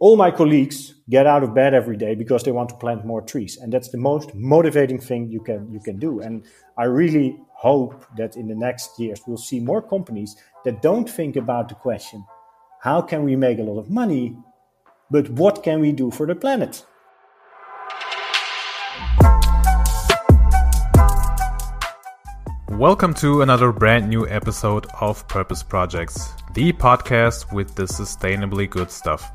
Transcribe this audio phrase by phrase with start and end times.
[0.00, 3.20] all my colleagues get out of bed every day because they want to plant more
[3.20, 6.44] trees and that's the most motivating thing you can you can do and
[6.76, 11.34] i really hope that in the next years we'll see more companies that don't think
[11.34, 12.24] about the question
[12.80, 14.36] how can we make a lot of money
[15.10, 16.84] but what can we do for the planet
[22.78, 28.92] Welcome to another brand new episode of Purpose Projects, the podcast with the sustainably good
[28.92, 29.32] stuff.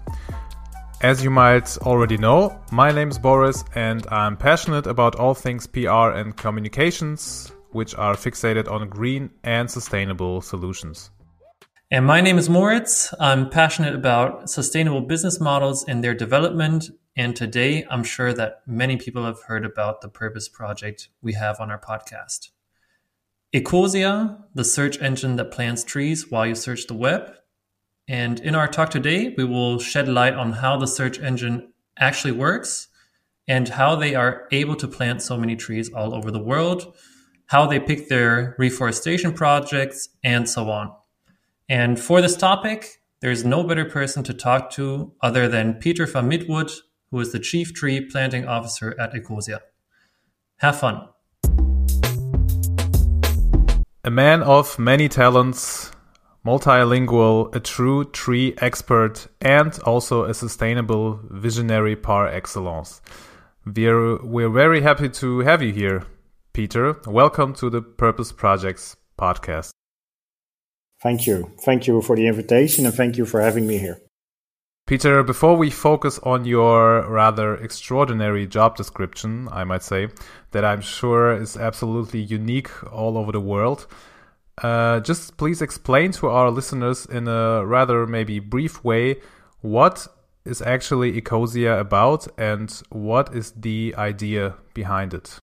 [1.04, 5.68] As you might already know, my name is Boris and I'm passionate about all things
[5.68, 11.12] PR and communications, which are fixated on green and sustainable solutions.
[11.92, 13.14] And my name is Moritz.
[13.20, 16.90] I'm passionate about sustainable business models and their development.
[17.18, 21.60] And today, I'm sure that many people have heard about the Purpose Project we have
[21.60, 22.52] on our podcast.
[23.54, 27.36] Ecosia, the search engine that plants trees while you search the web,
[28.08, 32.34] and in our talk today, we will shed light on how the search engine actually
[32.34, 32.90] works
[33.48, 36.96] and how they are able to plant so many trees all over the world,
[37.48, 40.92] how they pick their reforestation projects, and so on.
[41.70, 46.30] And for this topic, there's no better person to talk to other than Peter van
[46.30, 46.74] Midwoud,
[47.10, 49.60] who is the Chief Tree Planting Officer at Ecosia.
[50.58, 51.08] Have fun.
[54.04, 55.93] A man of many talents,
[56.46, 63.02] multilingual, a true tree expert, and also a sustainable visionary par excellence.
[63.66, 66.04] We're, we're very happy to have you here,
[66.52, 66.98] Peter.
[67.08, 69.72] Welcome to the Purpose Projects podcast.
[71.02, 71.52] Thank you.
[71.62, 74.00] Thank you for the invitation and thank you for having me here.
[74.86, 80.10] Peter, before we focus on your rather extraordinary job description, I might say,
[80.52, 83.88] that I'm sure is absolutely unique all over the world,
[84.62, 89.16] uh, just please explain to our listeners in a rather maybe brief way
[89.62, 90.08] what
[90.46, 95.40] is actually Ecosia about and what is the idea behind it.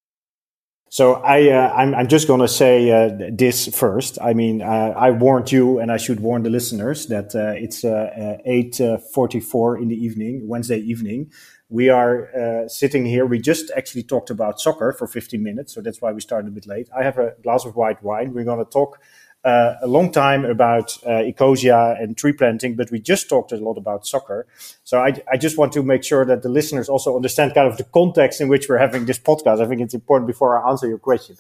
[0.93, 4.19] So I, uh, I'm, I'm, just going to say uh, this first.
[4.21, 7.83] I mean, uh, I warned you, and I should warn the listeners that uh, it's
[7.85, 11.31] 8:44 uh, in the evening, Wednesday evening.
[11.71, 13.25] We are sitting here.
[13.27, 16.51] We just actually talked about soccer for 15 minutes, so that's why we started a
[16.51, 16.89] bit late.
[16.97, 18.35] I have a glass of white wine.
[18.35, 18.99] We're going to talk
[19.45, 23.57] uh, a long time about uh, ecosia and tree planting, but we just talked a
[23.57, 24.47] lot about soccer.
[24.85, 27.79] So I, I, just want to make sure that the listeners also understand kind of
[27.79, 29.63] the context in which we're having this podcast.
[29.63, 31.37] I think it's important before I answer your question.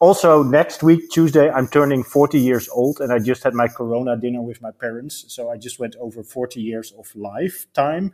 [0.00, 4.16] Also, next week, Tuesday, I'm turning 40 years old and I just had my Corona
[4.16, 5.26] dinner with my parents.
[5.28, 8.12] So I just went over 40 years of lifetime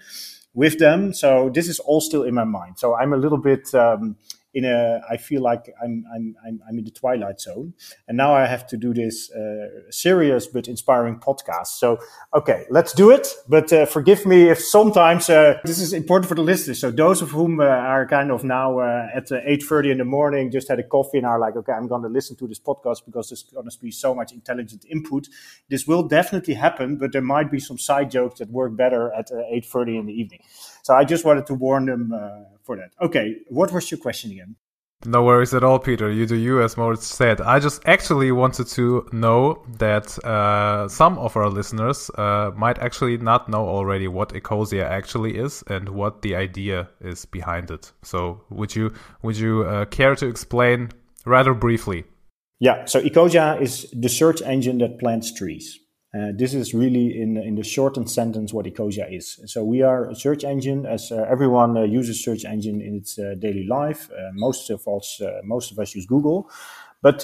[0.57, 1.13] with them.
[1.13, 2.79] So this is all still in my mind.
[2.79, 4.17] So I'm a little bit, um,
[4.57, 7.75] in a I feel like I'm I'm I'm, I'm in the twilight zone,
[8.09, 11.79] and now I have to do this uh, serious but inspiring podcast.
[11.83, 11.99] So
[12.33, 13.29] okay, let's do it.
[13.49, 16.81] But uh, forgive me if sometimes uh, this is important for the listeners.
[16.81, 19.99] So those of whom uh, are kind of now uh, at uh, eight thirty in
[19.99, 22.49] the morning, just had a coffee and are like, okay, I'm going to listen to
[22.49, 25.29] this podcast because there's going to be so much intelligent input.
[25.69, 29.31] This will definitely happen, but there might be some side jokes that work better at
[29.53, 30.41] eight thirty in the evening.
[30.87, 32.13] So I just wanted to warn them
[32.63, 32.91] for that.
[33.03, 34.55] Okay, what was your question again?
[35.05, 36.13] No worries at all, Peter.
[36.13, 37.41] You do you, as Moritz said.
[37.41, 43.17] I just actually wanted to know that uh, some of our listeners uh, might actually
[43.19, 47.91] not know already what Ecosia actually is and what the idea is behind it.
[48.03, 48.93] So, would you
[49.23, 50.91] would you uh, care to explain
[51.25, 52.05] rather briefly?
[52.61, 52.85] Yeah.
[52.85, 55.81] So, Ecosia is the search engine that plants trees.
[56.15, 59.41] Uh, this is really in, in the shortened sentence what Ecosia is.
[59.47, 63.19] So we are a search engine, as uh, everyone uh, uses search engine in its
[63.19, 64.09] uh, daily life.
[64.11, 66.49] Uh, most of us, uh, most of us use Google,
[67.03, 67.23] but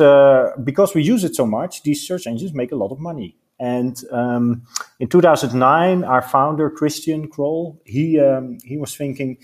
[0.64, 3.36] because we use it so much, these search engines make a lot of money.
[3.58, 4.66] And um,
[4.98, 9.38] in 2009, our founder Christian Kroll, he um, he was thinking.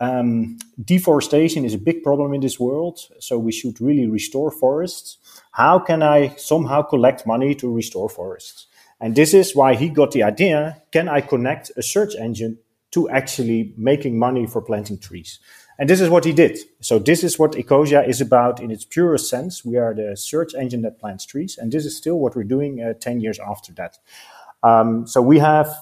[0.00, 5.18] Um, deforestation is a big problem in this world, so we should really restore forests.
[5.50, 8.67] How can I somehow collect money to restore forests?
[9.00, 12.58] And this is why he got the idea can I connect a search engine
[12.90, 15.38] to actually making money for planting trees?
[15.78, 16.58] And this is what he did.
[16.80, 19.64] So, this is what Ecosia is about in its purest sense.
[19.64, 21.56] We are the search engine that plants trees.
[21.56, 23.96] And this is still what we're doing uh, 10 years after that.
[24.64, 25.72] Um, so, we have,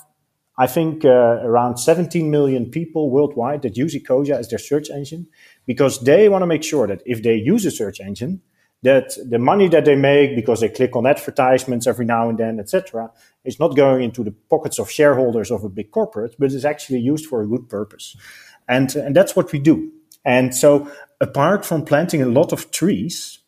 [0.59, 5.29] I think, uh, around 17 million people worldwide that use Ecosia as their search engine
[5.67, 8.43] because they want to make sure that if they use a search engine,
[8.87, 12.61] that the money that they make because they click on advertisements every now and then,
[12.61, 13.11] etc.,
[13.45, 17.01] is not going into the pockets of shareholders of a big corporate, but is actually
[17.01, 18.17] used for a good purpose.
[18.69, 19.91] And, and that's what we do.
[20.25, 20.89] And so,
[21.21, 23.41] apart from planting a lot of trees,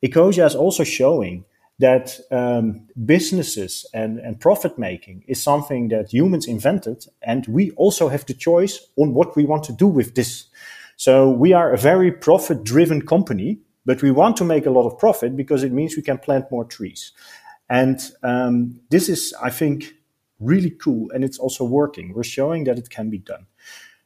[0.00, 1.44] Ecosia is also showing
[1.80, 8.08] that um, businesses and, and profit making is something that humans invented, and we also
[8.08, 10.46] have the choice on what we want to do with this.
[10.96, 14.86] So we are a very profit driven company, but we want to make a lot
[14.86, 17.12] of profit because it means we can plant more trees.
[17.68, 19.94] And um, this is, I think,
[20.40, 22.12] really cool, and it's also working.
[22.14, 23.46] We're showing that it can be done.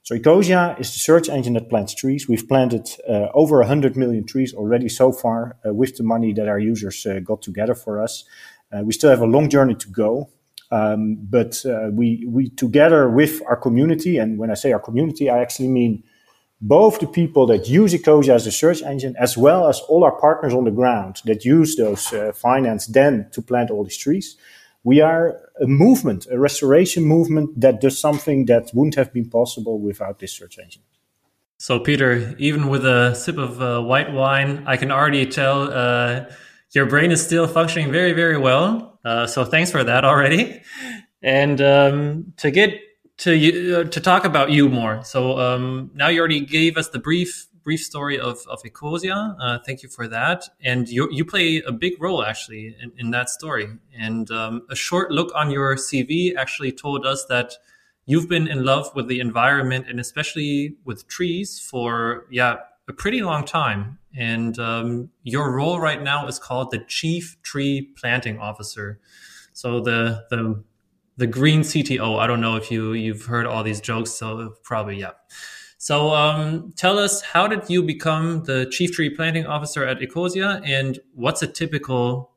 [0.02, 2.28] So Ecosia is the search engine that plants trees.
[2.28, 6.48] We've planted uh, over 100 million trees already so far uh, with the money that
[6.48, 8.24] our users uh, got together for us.
[8.72, 10.30] Uh, we still have a long journey to go.
[10.70, 15.30] Um, but uh, we, we together with our community, and when I say our community,
[15.30, 16.04] I actually mean
[16.60, 20.18] both the people that use Ecosia as a search engine, as well as all our
[20.18, 24.36] partners on the ground that use those uh, finance then to plant all these trees
[24.84, 29.78] we are a movement, a restoration movement that does something that wouldn't have been possible
[29.78, 30.82] without this search engine.
[31.58, 36.26] So, Peter, even with a sip of uh, white wine, I can already tell uh,
[36.72, 38.98] your brain is still functioning very, very well.
[39.04, 40.62] Uh, so, thanks for that already.
[41.20, 42.80] And um, to get
[43.18, 45.04] to you, uh, to talk about you more.
[45.04, 49.36] So um, now you already gave us the brief brief story of, of Ecosia.
[49.38, 50.48] Uh, thank you for that.
[50.62, 53.68] And you, you play a big role actually in, in that story.
[53.94, 57.52] And um, a short look on your CV actually told us that
[58.06, 62.56] you've been in love with the environment and especially with trees for, yeah,
[62.88, 63.98] a pretty long time.
[64.16, 68.98] And um, your role right now is called the Chief Tree Planting Officer.
[69.52, 70.64] So the, the,
[71.18, 72.18] the green CTO.
[72.18, 75.10] I don't know if you you've heard all these jokes, so probably yeah.
[75.76, 80.62] So um, tell us, how did you become the chief tree planting officer at Ecosia,
[80.64, 82.32] and what's a typical,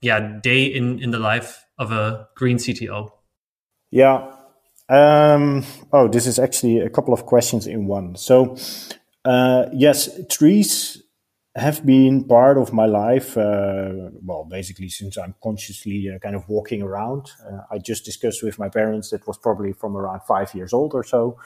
[0.00, 3.10] yeah, day in in the life of a green CTO?
[3.90, 4.30] Yeah.
[4.88, 8.16] Um, oh, this is actually a couple of questions in one.
[8.16, 8.56] So,
[9.24, 11.01] uh, yes, trees
[11.54, 13.36] have been part of my life.
[13.36, 17.30] Uh, well, basically since I'm consciously uh, kind of walking around.
[17.46, 20.94] Uh, I just discussed with my parents that was probably from around five years old
[20.94, 21.38] or so.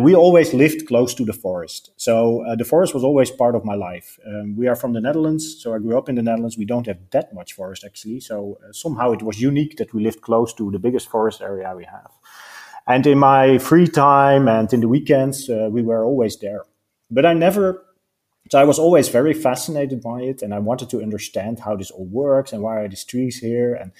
[0.00, 1.90] We always lived close to the forest.
[1.96, 4.18] So uh, the forest was always part of my life.
[4.26, 6.56] Um, we are from the Netherlands, so I grew up in the Netherlands.
[6.56, 8.20] We don't have that much forest actually.
[8.20, 11.74] So uh, somehow it was unique that we lived close to the biggest forest area
[11.76, 12.10] we have.
[12.86, 16.62] And in my free time and in the weekends, uh, we were always there.
[17.10, 17.82] But I never,
[18.50, 21.90] so I was always very fascinated by it and I wanted to understand how this
[21.90, 23.92] all works and why are these trees here and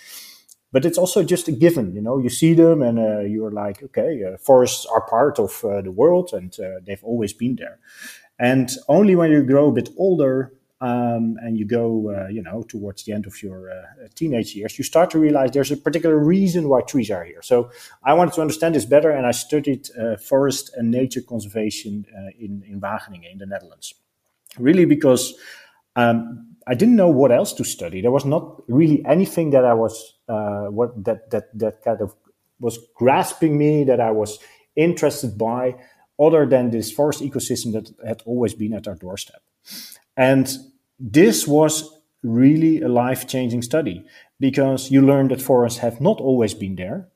[0.75, 1.95] but it's also just a given.
[1.95, 5.65] You know, you see them and uh, you're like, okay, uh, forests are part of
[5.65, 7.79] uh, the world and uh, they've always been there.
[8.41, 12.65] And only when you grow a bit older um, and you go, uh, you know,
[12.65, 16.19] towards the end of your uh, teenage years, you start to realize there's a particular
[16.19, 17.41] reason why trees are here.
[17.43, 17.71] So
[18.03, 19.89] I wanted to understand this better, and I studied
[20.21, 22.05] forest and nature conservation
[22.37, 23.95] in in Wageningen in the Netherlands.
[24.59, 25.35] Really, because
[25.97, 28.01] um, I didn't know what else to study.
[28.01, 32.15] There was not really anything that I was uh, what that that that kind of
[32.61, 34.39] was grasping me that I was
[34.77, 35.75] interested by,
[36.19, 39.43] other than this forest ecosystem that had always been at our doorstep.
[40.17, 40.49] And
[40.99, 44.05] this was really a life changing study
[44.41, 47.09] because you learn that forests have not always been there.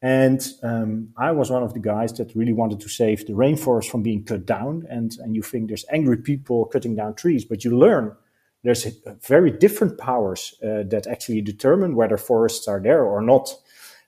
[0.00, 3.90] And um, I was one of the guys that really wanted to save the rainforest
[3.90, 4.86] from being cut down.
[4.88, 8.14] And, and you think there's angry people cutting down trees, but you learn
[8.64, 8.86] there's
[9.26, 13.48] very different powers uh, that actually determine whether forests are there or not.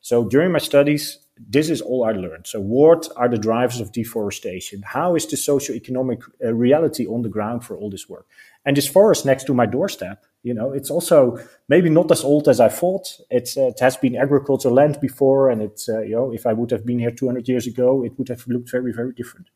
[0.00, 2.46] So during my studies, this is all I learned.
[2.46, 4.82] So what are the drivers of deforestation?
[4.82, 8.26] How is the socio-economic uh, reality on the ground for all this work?
[8.64, 11.38] And this forest next to my doorstep, you know, it's also
[11.68, 13.06] maybe not as old as I thought.
[13.30, 16.52] It's, uh, it has been agricultural land before, and it's uh, you know, if I
[16.52, 19.48] would have been here 200 years ago, it would have looked very, very different.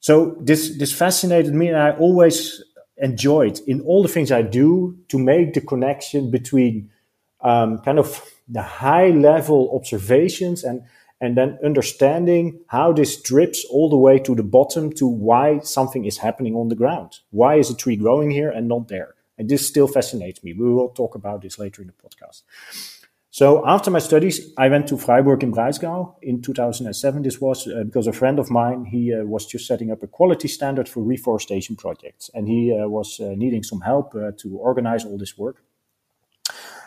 [0.00, 2.62] So this this fascinated me, and I always
[2.96, 6.90] enjoyed in all the things I do to make the connection between
[7.42, 10.82] um, kind of the high level observations and
[11.20, 16.04] and then understanding how this drips all the way to the bottom to why something
[16.04, 17.18] is happening on the ground.
[17.30, 19.14] Why is a tree growing here and not there?
[19.36, 20.52] And this still fascinates me.
[20.52, 22.42] We will talk about this later in the podcast.
[23.32, 27.22] So after my studies, I went to Freiburg in Breisgau in 2007.
[27.22, 30.08] This was uh, because a friend of mine, he uh, was just setting up a
[30.08, 32.28] quality standard for reforestation projects.
[32.34, 35.62] And he uh, was uh, needing some help uh, to organize all this work.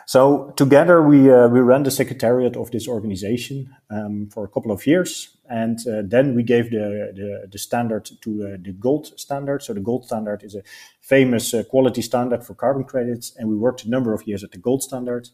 [0.06, 4.70] So together we, uh, we ran the secretariat of this organization um, for a couple
[4.70, 5.36] of years.
[5.48, 9.62] And then we gave the, the, the standard to the gold standard.
[9.62, 10.62] So the gold standard is a
[11.00, 13.34] famous quality standard for carbon credits.
[13.36, 15.28] And we worked a number of years at the gold standard.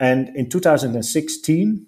[0.00, 1.86] And in 2016,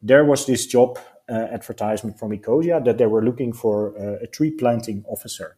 [0.00, 4.26] there was this job uh, advertisement from Ecosia that they were looking for uh, a
[4.26, 5.56] tree planting officer.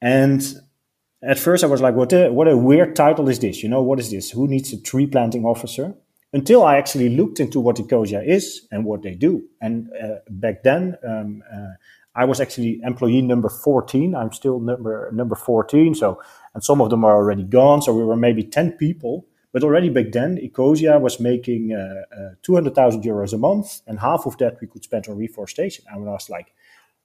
[0.00, 0.42] And
[1.26, 3.62] at first I was like, what a, what a weird title is this?
[3.62, 4.30] You know, what is this?
[4.30, 5.94] Who needs a tree planting officer?
[6.32, 9.44] Until I actually looked into what Ecosia is and what they do.
[9.60, 11.74] And uh, back then, um, uh,
[12.14, 14.14] I was actually employee number 14.
[14.14, 15.94] I'm still number number 14.
[15.94, 16.20] So,
[16.54, 17.82] and some of them are already gone.
[17.82, 19.26] So we were maybe 10 people.
[19.52, 24.26] But already back then, Ecosia was making uh, uh, 200,000 euros a month, and half
[24.26, 25.84] of that we could spend on reforestation.
[25.90, 26.52] And I was like,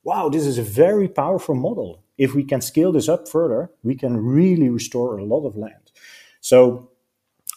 [0.04, 2.04] wow, this is a very powerful model.
[2.18, 5.92] If we can scale this up further, we can really restore a lot of land.
[6.40, 6.90] So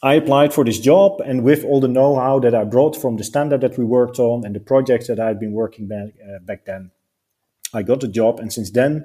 [0.03, 3.17] I applied for this job, and with all the know how that I brought from
[3.17, 6.39] the standard that we worked on and the projects that I'd been working back, uh,
[6.41, 6.91] back then,
[7.73, 8.39] I got the job.
[8.39, 9.05] And since then,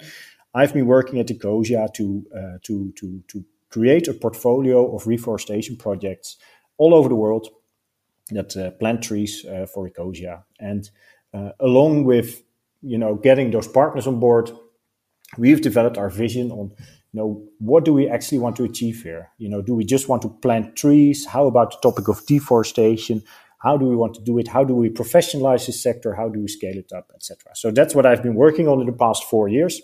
[0.53, 5.77] I've been working at Ecosia to, uh, to, to, to create a portfolio of reforestation
[5.77, 6.37] projects
[6.77, 7.47] all over the world
[8.31, 10.43] that uh, plant trees uh, for Ecosia.
[10.59, 10.89] And
[11.33, 12.43] uh, along with
[12.81, 14.51] you know, getting those partners on board,
[15.37, 16.71] we've developed our vision on,
[17.11, 19.29] you know, what do we actually want to achieve here?
[19.37, 21.25] You know, do we just want to plant trees?
[21.25, 23.23] How about the topic of deforestation?
[23.59, 24.47] How do we want to do it?
[24.47, 26.13] How do we professionalize this sector?
[26.13, 27.51] How do we scale it up, etc.
[27.55, 29.81] So that's what I've been working on in the past four years.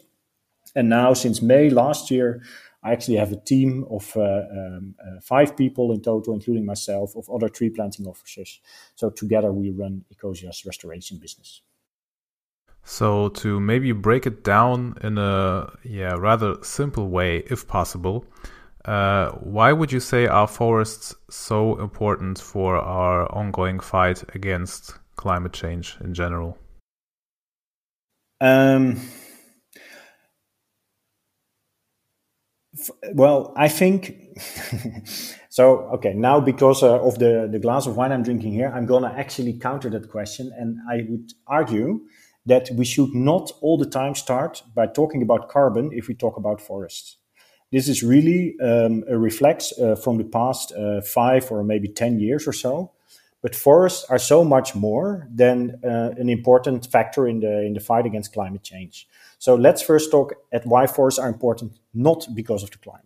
[0.76, 2.42] And now, since May last year,
[2.84, 7.16] I actually have a team of uh, um, uh, five people in total, including myself,
[7.16, 8.62] of other tree planting officers.
[8.96, 11.62] So together we run Ecosia's restoration business.
[12.86, 18.26] So to maybe break it down in a yeah rather simple way, if possible,
[18.86, 25.52] uh, why would you say are forests so important for our ongoing fight against climate
[25.52, 26.60] change in general?
[28.40, 29.02] Um,
[33.14, 34.16] well, I think
[35.50, 35.90] so.
[35.96, 39.12] Okay, now because uh, of the the glass of wine I'm drinking here, I'm gonna
[39.18, 42.02] actually counter that question, and I would argue
[42.46, 46.38] that we should not all the time start by talking about carbon if we talk
[46.38, 47.18] about forests.
[47.72, 52.20] This is really um, a reflex uh, from the past uh, five or maybe 10
[52.20, 52.92] years or so.
[53.42, 57.80] But forests are so much more than uh, an important factor in the, in the
[57.80, 59.08] fight against climate change.
[59.38, 63.06] So let's first talk at why forests are important, not because of the climate.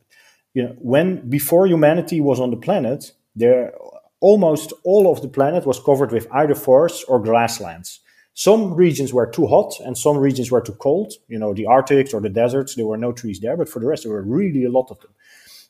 [0.54, 3.74] You know, when before humanity was on the planet, there
[4.20, 8.00] almost all of the planet was covered with either forests or grasslands.
[8.40, 11.12] Some regions were too hot and some regions were too cold.
[11.28, 13.86] You know, the Arctics or the deserts, there were no trees there, but for the
[13.86, 15.12] rest, there were really a lot of them.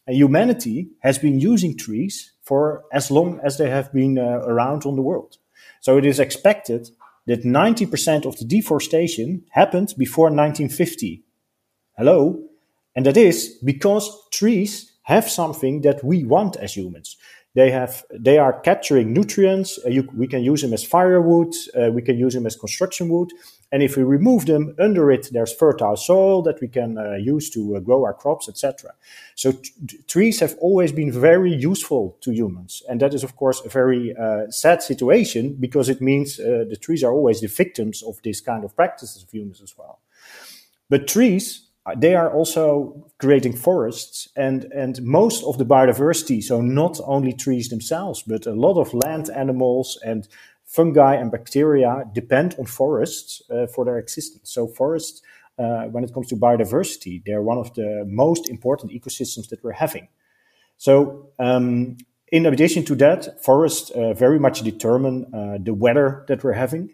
[0.05, 4.85] And humanity has been using trees for as long as they have been uh, around
[4.85, 5.37] on the world.
[5.81, 6.91] So it is expected
[7.25, 11.23] that 90% of the deforestation happened before 1950.
[11.97, 12.39] Hello?
[12.95, 17.17] And that is because trees have something that we want as humans.
[17.55, 19.79] They have they are capturing nutrients.
[19.83, 21.53] Uh, you, we can use them as firewood.
[21.75, 23.31] Uh, we can use them as construction wood.
[23.71, 27.49] And if we remove them, under it there's fertile soil that we can uh, use
[27.51, 28.93] to uh, grow our crops, etc.
[29.35, 29.53] So
[30.07, 34.15] trees have always been very useful to humans, and that is of course a very
[34.15, 38.41] uh, sad situation because it means uh, the trees are always the victims of this
[38.41, 39.99] kind of practices of humans as well.
[40.89, 46.99] But trees they are also creating forests and, and most of the biodiversity, so not
[47.05, 50.27] only trees themselves, but a lot of land animals and
[50.65, 54.51] fungi and bacteria depend on forests uh, for their existence.
[54.51, 55.21] So forests,
[55.57, 59.71] uh, when it comes to biodiversity, they're one of the most important ecosystems that we're
[59.71, 60.07] having.
[60.77, 61.97] So um,
[62.31, 66.93] in addition to that, forests uh, very much determine uh, the weather that we're having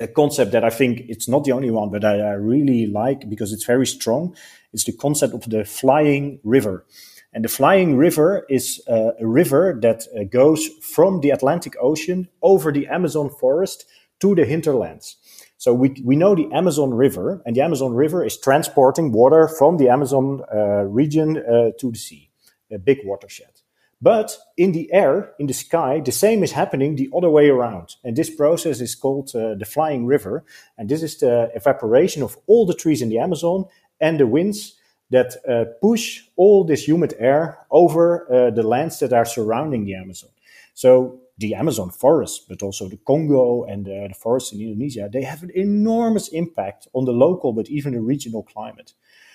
[0.00, 3.28] a concept that I think it's not the only one, but I, I really like
[3.28, 4.34] because it's very strong.
[4.72, 6.86] It's the concept of the flying river.
[7.32, 12.28] And the flying river is uh, a river that uh, goes from the Atlantic Ocean
[12.42, 13.84] over the Amazon forest
[14.20, 15.16] to the hinterlands.
[15.56, 19.76] So we, we know the Amazon River, and the Amazon River is transporting water from
[19.76, 22.30] the Amazon uh, region uh, to the sea,
[22.72, 23.59] a big watershed.
[24.02, 27.96] But in the air, in the sky, the same is happening the other way around.
[28.02, 30.44] And this process is called uh, the flying river.
[30.78, 33.66] And this is the evaporation of all the trees in the Amazon
[34.00, 34.76] and the winds
[35.10, 39.94] that uh, push all this humid air over uh, the lands that are surrounding the
[39.94, 40.30] Amazon.
[40.72, 45.22] So the Amazon forest, but also the Congo and uh, the forests in Indonesia, they
[45.22, 48.94] have an enormous impact on the local, but even the regional climate.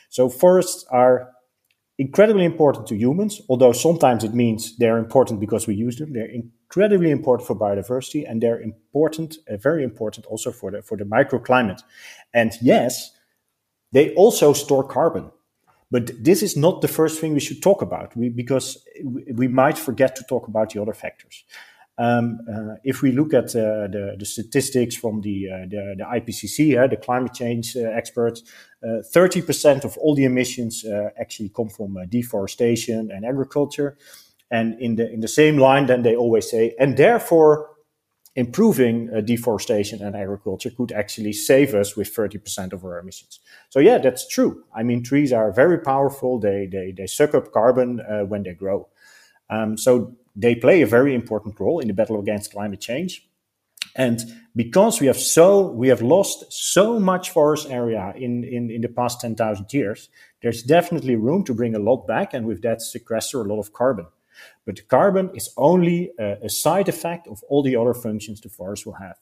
[0.10, 1.35] So forests are
[1.98, 6.14] incredibly important to humans, although sometimes it means they're important because we use them.
[6.14, 10.98] They're incredibly important for biodiversity and they're important, uh, very important also for the, for
[10.98, 11.82] the microclimate.
[12.34, 13.12] And yes,
[13.92, 15.32] they also store carbon.
[15.92, 19.78] But this is not the first thing we should talk about we, because we might
[19.78, 21.46] forget to talk about the other factors.
[21.98, 26.04] Um, uh, if we look at uh, the, the, statistics from the, uh, the, the,
[26.04, 28.44] IPCC, uh, the climate change uh, experts,
[28.84, 30.84] 30% uh, of all the emissions
[31.20, 33.98] actually come from deforestation and agriculture.
[34.52, 37.70] And in the, in the same line, then they always say, and therefore,
[38.36, 43.40] improving deforestation and agriculture could actually save us with 30% of our emissions.
[43.70, 44.66] So yeah, that's true.
[44.76, 46.38] I mean, trees are very powerful.
[46.38, 48.90] They, they, they suck up carbon when they grow.
[49.50, 53.28] Um, so they play a very important role in the battle against climate change.
[53.96, 54.20] And
[54.56, 58.90] because we have so we have lost so much forest area in, in, in the
[58.90, 60.10] past 10,000 years,
[60.42, 63.72] there's definitely room to bring a lot back and with that sequester a lot of
[63.72, 64.08] carbon.
[64.66, 68.50] But the carbon is only a, a side effect of all the other functions the
[68.50, 69.16] forest will have.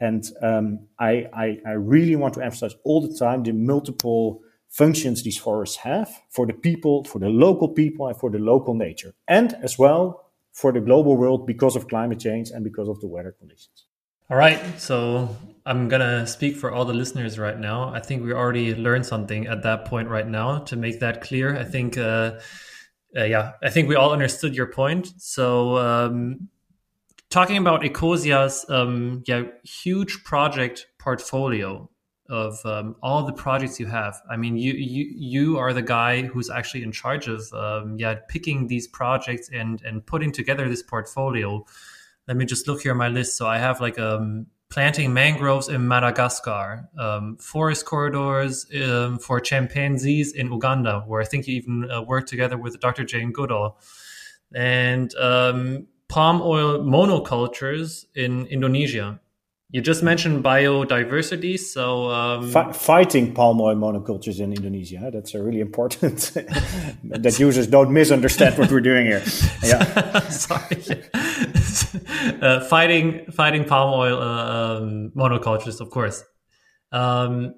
[0.00, 5.22] And um, I, I, I really want to emphasize all the time the multiple functions
[5.22, 9.14] these forests have for the people, for the local people, and for the local nature,
[9.26, 10.27] and as well
[10.58, 13.86] for the global world because of climate change and because of the weather conditions.
[14.28, 17.94] All right, so I'm gonna speak for all the listeners right now.
[17.94, 21.56] I think we already learned something at that point right now to make that clear.
[21.56, 22.40] I think, uh,
[23.16, 25.12] uh, yeah, I think we all understood your point.
[25.18, 26.48] So, um,
[27.30, 31.88] talking about Ecosia's um, yeah huge project portfolio,
[32.28, 34.20] of um, all the projects you have.
[34.30, 38.16] I mean, you you you are the guy who's actually in charge of um, yeah
[38.28, 41.64] picking these projects and and putting together this portfolio.
[42.26, 43.36] Let me just look here on my list.
[43.36, 50.32] So I have like um planting mangroves in Madagascar, um, forest corridors um, for chimpanzees
[50.34, 53.04] in Uganda, where I think you even uh, worked together with Dr.
[53.04, 53.80] Jane Goodall,
[54.54, 59.20] and um, palm oil monocultures in Indonesia
[59.70, 62.56] you just mentioned biodiversity, so um...
[62.56, 65.10] F- fighting palm oil monocultures in Indonesia.
[65.12, 66.18] That's a really important
[67.04, 69.22] that users don't misunderstand what we're doing here.
[69.62, 70.82] Yeah, sorry.
[72.40, 76.24] uh, fighting fighting palm oil uh, um, monocultures, of course.
[76.90, 77.54] Um,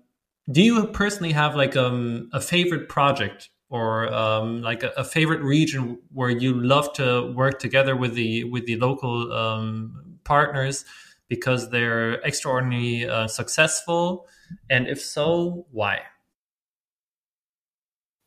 [0.50, 5.42] do you personally have like um, a favorite project or um, like a, a, favorite
[5.42, 10.84] region where you love to work together with the with the local um, partners?
[11.30, 14.26] Because they're extraordinarily uh, successful?
[14.68, 16.00] And if so, why?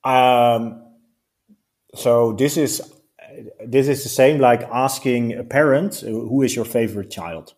[0.03, 0.81] Um,
[1.93, 2.81] so this is
[3.65, 7.53] this is the same like asking a parent who is your favorite child.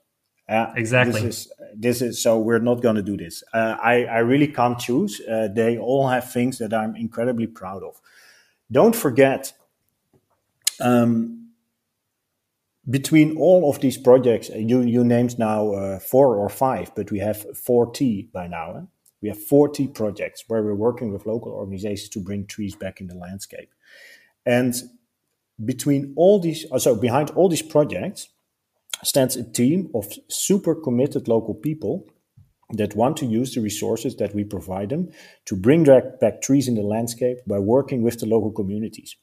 [0.48, 1.22] Uh, exactly.
[1.22, 3.44] This is, this is so we're not going to do this.
[3.54, 5.22] Uh, I I really can't choose.
[5.22, 8.02] Uh, they all have things that I'm incredibly proud of.
[8.72, 9.54] Don't forget.
[10.80, 11.45] Um,
[12.90, 17.12] between all of these projects, uh, you, you named now uh, four or five, but
[17.12, 18.78] we have 40 by now.
[18.78, 18.82] Eh?
[19.22, 23.08] We have 40 projects where we're working with local organizations to bring trees back in
[23.08, 23.74] the landscape.
[24.46, 24.76] And
[25.64, 28.30] between all these, uh, so behind all these projects
[29.04, 32.08] stands a team of super committed local people
[32.72, 35.10] that want to use the resources that we provide them
[35.46, 39.16] to bring back trees in the landscape by working with the local communities.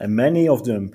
[0.00, 0.92] And many of them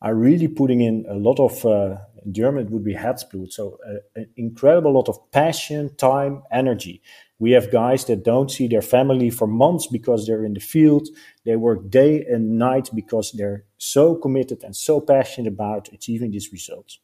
[0.00, 3.78] are really putting in a lot of uh, in German it would be herzblut, so
[3.86, 7.02] uh, an incredible lot of passion, time, energy.
[7.38, 11.08] We have guys that don't see their family for months because they're in the field.
[11.44, 16.52] They work day and night because they're so committed and so passionate about achieving these
[16.52, 16.98] results.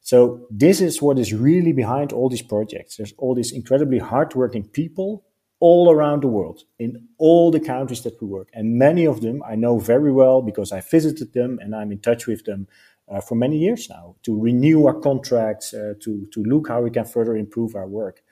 [0.00, 2.96] So this is what is really behind all these projects.
[2.96, 5.24] There's all these incredibly hardworking people
[5.62, 8.48] all around the world in all the countries that we work.
[8.52, 12.00] And many of them I know very well because I visited them and I'm in
[12.00, 12.66] touch with them
[13.08, 16.90] uh, for many years now to renew our contracts, uh, to, to look how we
[16.90, 18.22] can further improve our work.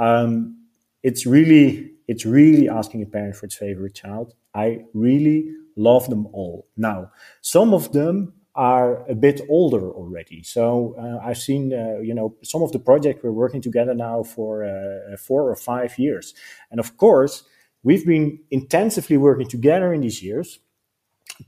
[0.00, 0.66] Um,
[1.04, 4.34] it's really, it's really asking a parent for its favorite child.
[4.52, 6.66] I really love them all.
[6.76, 10.42] Now, some of them are a bit older already.
[10.42, 14.22] So uh, I've seen, uh, you know, some of the projects we're working together now
[14.22, 16.34] for uh, four or five years.
[16.70, 17.44] And of course,
[17.82, 20.60] we've been intensively working together in these years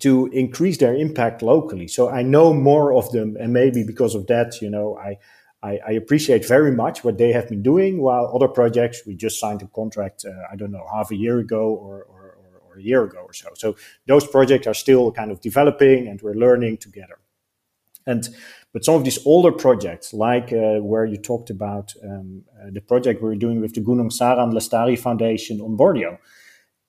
[0.01, 1.87] to increase their impact locally.
[1.87, 5.19] So I know more of them, and maybe because of that, you know, I.
[5.62, 9.40] I, I appreciate very much what they have been doing, while other projects we just
[9.40, 12.15] signed a contract, uh, I don't know, half a year ago or, or
[12.76, 13.48] a year ago or so.
[13.54, 17.18] So those projects are still kind of developing and we're learning together.
[18.06, 18.28] And
[18.72, 22.80] but some of these older projects, like uh, where you talked about um, uh, the
[22.80, 26.18] project we're doing with the Gunung Saran Lestari Foundation on Borneo,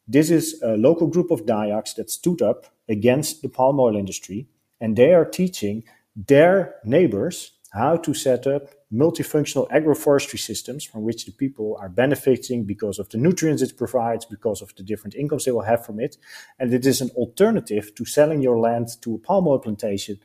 [0.07, 4.47] this is a local group of Dayaks that stood up against the palm oil industry,
[4.79, 5.83] and they are teaching
[6.15, 12.63] their neighbors how to set up multifunctional agroforestry systems from which the people are benefiting
[12.63, 15.99] because of the nutrients it provides, because of the different incomes they will have from
[15.99, 16.17] it.
[16.57, 20.19] And it is an alternative to selling your land to a palm oil plantation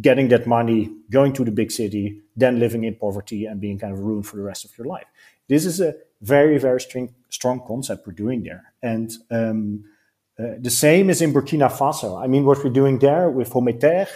[0.00, 3.92] getting that money, going to the big city, then living in poverty and being kind
[3.92, 5.06] of ruined for the rest of your life.
[5.48, 8.72] This is a very, very strong, strong concept we're doing there.
[8.82, 9.84] And um,
[10.38, 12.22] uh, the same is in Burkina Faso.
[12.22, 14.08] I mean, what we're doing there with Hommes et Terre,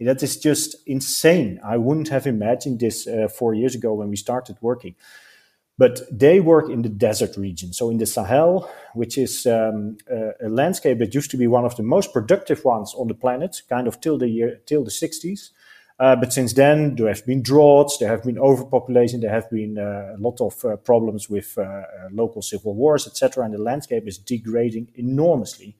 [0.00, 1.60] that is just insane.
[1.64, 4.94] I wouldn't have imagined this uh, four years ago when we started working.
[5.78, 10.46] But they work in the desert region, so in the Sahel, which is um, a,
[10.46, 13.60] a, landscape that used to be one of the most productive ones on the planet,
[13.68, 15.50] kind of till the year till the 60s.
[15.98, 19.76] Uh, but since then, there have been droughts, there have been overpopulation, there have been
[19.78, 23.44] uh, a lot of uh, problems with uh, uh, local civil wars, etc.
[23.44, 25.76] And the landscape is degrading enormously.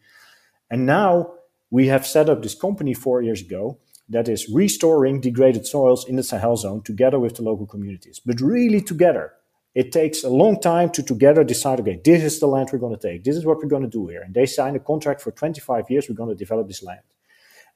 [0.70, 1.32] And now
[1.70, 6.16] we have set up this company four years ago that is restoring degraded soils in
[6.16, 9.32] the Sahel zone together with the local communities, but really together
[9.74, 12.96] it takes a long time to together decide okay this is the land we're going
[12.96, 14.22] to take this is what we're going to do here.
[14.22, 17.00] And they sign a contract for 25 years we're going to develop this land.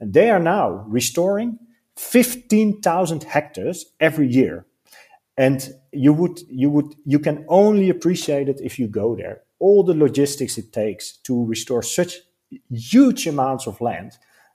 [0.00, 1.58] And they are now restoring
[1.96, 4.66] 15000 hectares every year.
[5.36, 9.42] And you would you would you can only appreciate it if you go there.
[9.58, 12.18] All the logistics it takes to restore such
[12.70, 14.12] huge amounts of land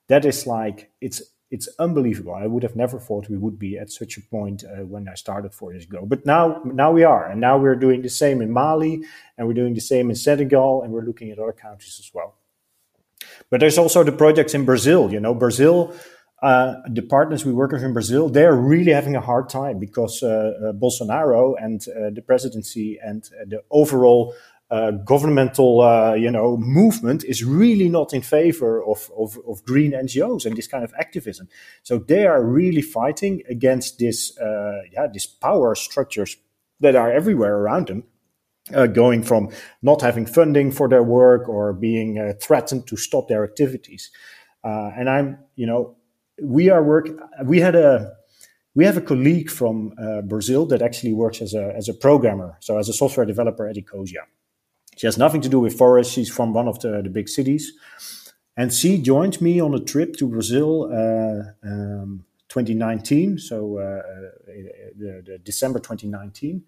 [0.08, 2.34] that is like it's it's unbelievable.
[2.34, 5.14] I would have never thought we would be at such a point uh, when I
[5.14, 6.06] started four years ago.
[6.06, 9.04] But now, now we are, and now we're doing the same in Mali,
[9.38, 12.36] and we're doing the same in Senegal, and we're looking at other countries as well.
[13.50, 15.12] But there's also the projects in Brazil.
[15.12, 15.94] You know, Brazil,
[16.42, 19.80] uh, the partners we work with in Brazil, they are really having a hard time
[19.80, 24.34] because uh, uh Bolsonaro and uh, the presidency and uh, the overall
[24.72, 29.92] uh, governmental, uh, you know, movement is really not in favor of, of, of, green
[29.92, 31.48] NGOs and this kind of activism.
[31.84, 36.38] So they are really fighting against this, uh, yeah, these power structures
[36.80, 38.04] that are everywhere around them.
[38.74, 39.48] Uh, going from
[39.84, 44.10] not having funding for their work or being uh, threatened to stop their activities,
[44.64, 45.98] and I'm, you know,
[46.42, 47.08] we are work.
[47.44, 48.14] We had a
[48.74, 52.58] we have a colleague from uh, Brazil that actually works as a as a programmer,
[52.60, 54.26] so as a software developer at Ecosia.
[54.96, 56.14] She has nothing to do with forest.
[56.14, 57.74] She's from one of the, the big cities.
[58.58, 64.02] And she joined me on a trip to Brazil uh, um, 2019, so uh, uh,
[64.98, 66.64] the, the December 2019.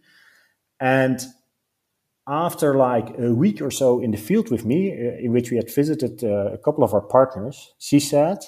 [0.82, 1.22] And
[2.28, 5.56] after like a week or so in the field with me, uh, in which we
[5.56, 8.40] had visited uh, a couple of our partners, she said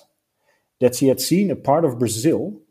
[0.82, 2.62] that she had seen a part of Brazil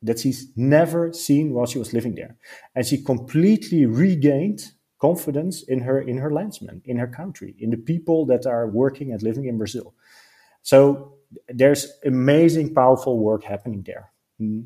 [0.00, 2.36] that she's never seen while she was living there.
[2.74, 4.72] And she completely regained
[5.06, 9.12] confidence in her in her landsmen, in her country, in the people that are working
[9.12, 9.86] and living in Brazil.
[10.62, 11.14] So
[11.60, 14.06] there's amazing, powerful work happening there.
[14.40, 14.62] Mm.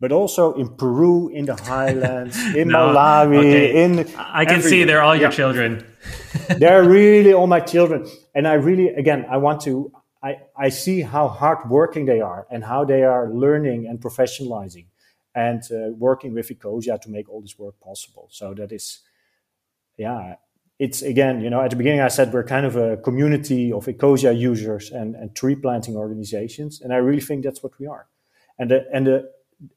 [0.00, 3.84] But also in Peru, in the highlands, in no, Malawi, okay.
[3.84, 5.40] in I can see they're all your yeah.
[5.40, 5.70] children.
[6.62, 8.00] they're really all my children,
[8.34, 9.92] and I really, again, I want to.
[10.28, 10.32] I,
[10.66, 14.86] I see how hardworking they are and how they are learning and professionalizing
[15.34, 15.76] and uh,
[16.08, 18.26] working with Ecosia to make all this work possible.
[18.30, 18.86] So that is
[19.96, 20.36] yeah,
[20.78, 23.86] it's again, you know, at the beginning I said we're kind of a community of
[23.86, 28.06] Ecosia users and, and tree planting organizations, and I really think that's what we are.
[28.58, 29.30] And the and the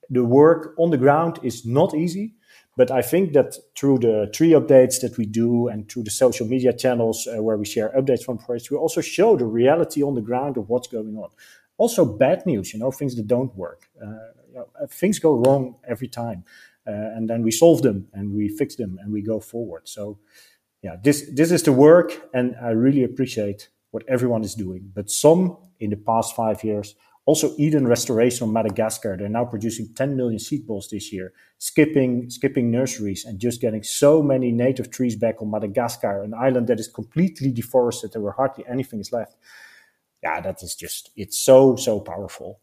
[0.09, 2.33] the work on the ground is not easy,
[2.75, 6.47] but I think that through the tree updates that we do and through the social
[6.47, 10.15] media channels uh, where we share updates from forests, we also show the reality on
[10.15, 11.29] the ground of what's going on.
[11.77, 13.87] Also, bad news, you know, things that don't work.
[14.01, 14.07] Uh,
[14.49, 18.33] you know, things go wrong every time uh, Uh, and then we solve them and
[18.33, 19.87] we fix them and we go forward.
[19.87, 20.19] So,
[20.81, 24.91] yeah, this this is the work, and I really appreciate what everyone is doing.
[24.93, 26.95] But some in the past five years,
[27.25, 32.29] also Eden Restoration on Madagascar, they're now producing 10 million seed balls this year, skipping
[32.29, 36.79] skipping nurseries and just getting so many native trees back on Madagascar, an island that
[36.79, 39.35] is completely deforested and where hardly anything is left.
[40.23, 42.61] Yeah, that is just it's so so powerful.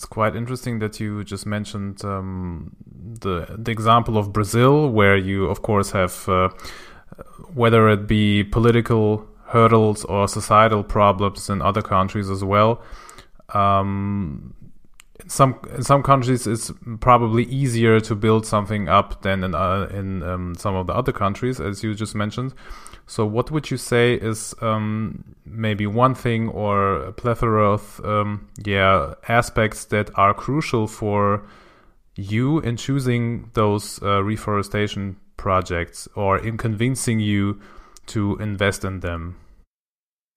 [0.00, 2.74] It's quite interesting that you just mentioned um,
[3.20, 6.48] the the example of Brazil, where you, of course, have uh,
[7.52, 12.82] whether it be political hurdles or societal problems in other countries as well.
[13.50, 14.54] Um,
[15.22, 19.86] in some in some countries, it's probably easier to build something up than in uh,
[19.92, 22.54] in um, some of the other countries, as you just mentioned.
[23.10, 28.48] So, what would you say is um, maybe one thing or a plethora of um,
[28.64, 31.44] yeah aspects that are crucial for
[32.14, 37.60] you in choosing those uh, reforestation projects or in convincing you
[38.06, 39.40] to invest in them?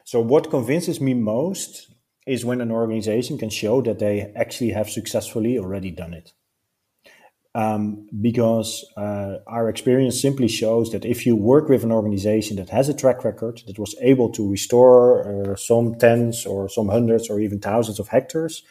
[0.04, 1.94] So, what convinces me most
[2.26, 6.32] is when an organization can show that they actually have successfully already done it
[7.56, 12.70] um, because uh, our experience simply shows that if you work with an organization that
[12.70, 17.30] has a track record that was able to restore uh, some tens or some hundreds
[17.30, 18.64] or even thousands of hectares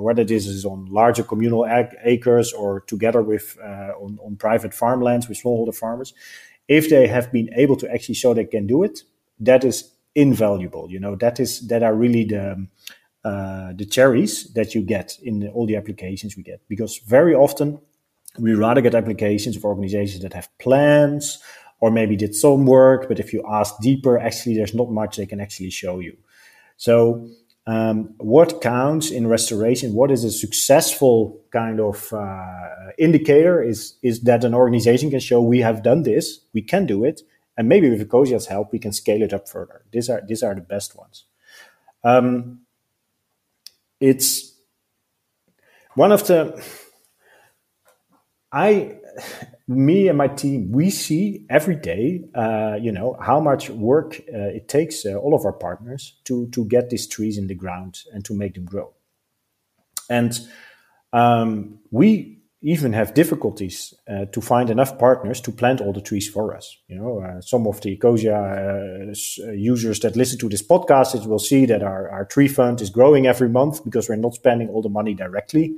[0.00, 1.66] whether this is on larger communal
[2.04, 6.14] acres or together with uh, on, on private farmlands with smallholder farmers,
[6.68, 9.02] if they have been able to actually show they can do it,
[9.40, 10.90] that is invaluable.
[10.90, 12.66] You know, that is that are really the
[13.24, 17.78] uh, the cherries that you get in all the applications we get because very often
[18.38, 21.38] we rather get applications of organizations that have plans
[21.80, 25.26] or maybe did some work, but if you ask deeper, actually there's not much they
[25.26, 26.16] can actually show you.
[26.76, 27.28] So
[27.66, 29.94] um, what counts in restoration?
[29.94, 33.62] What is a successful kind of uh, indicator?
[33.62, 37.22] Is is that an organization can show we have done this, we can do it,
[37.56, 39.82] and maybe with Ecosia's help we can scale it up further.
[39.92, 41.24] These are these are the best ones.
[42.02, 42.62] Um,
[44.00, 44.54] it's
[45.94, 46.60] one of the
[48.52, 48.98] I
[49.68, 54.38] me and my team, we see every day, uh, you know, how much work uh,
[54.38, 58.00] it takes uh, all of our partners to to get these trees in the ground
[58.12, 58.92] and to make them grow.
[60.10, 60.38] And
[61.12, 66.28] um, we even have difficulties uh, to find enough partners to plant all the trees
[66.28, 66.76] for us.
[66.86, 71.40] You know, uh, some of the Ecosia uh, users that listen to this podcast will
[71.40, 74.80] see that our, our tree fund is growing every month because we're not spending all
[74.80, 75.74] the money directly.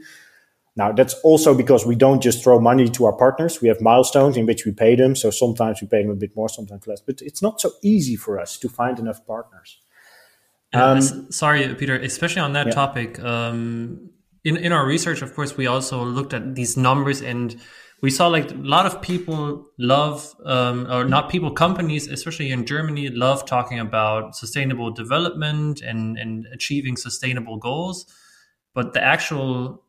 [0.77, 3.61] Now, that's also because we don't just throw money to our partners.
[3.63, 5.15] We have milestones in which we pay them.
[5.15, 7.01] So sometimes we pay them a bit more, sometimes less.
[7.01, 9.79] But it's not so easy for us to find enough partners.
[10.73, 12.73] Um, sorry, Peter, especially on that yeah.
[12.73, 13.21] topic.
[13.21, 14.11] Um,
[14.43, 17.55] in, in our research, of course, we also looked at these numbers and
[18.03, 22.67] we saw like a lot of people love, um, or not people, companies, especially in
[22.67, 28.07] Germany, love talking about sustainable development and, and achieving sustainable goals.
[28.75, 29.84] But the actual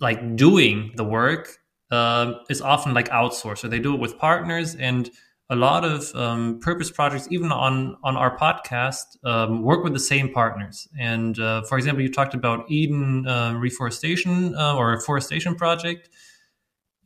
[0.00, 1.58] like doing the work
[1.90, 3.64] uh, is often like outsourced.
[3.64, 5.10] Or they do it with partners and
[5.50, 10.00] a lot of um, purpose projects even on on our podcast um, work with the
[10.00, 10.88] same partners.
[10.98, 16.10] And uh, for example you talked about eden uh, reforestation uh, or a forestation project.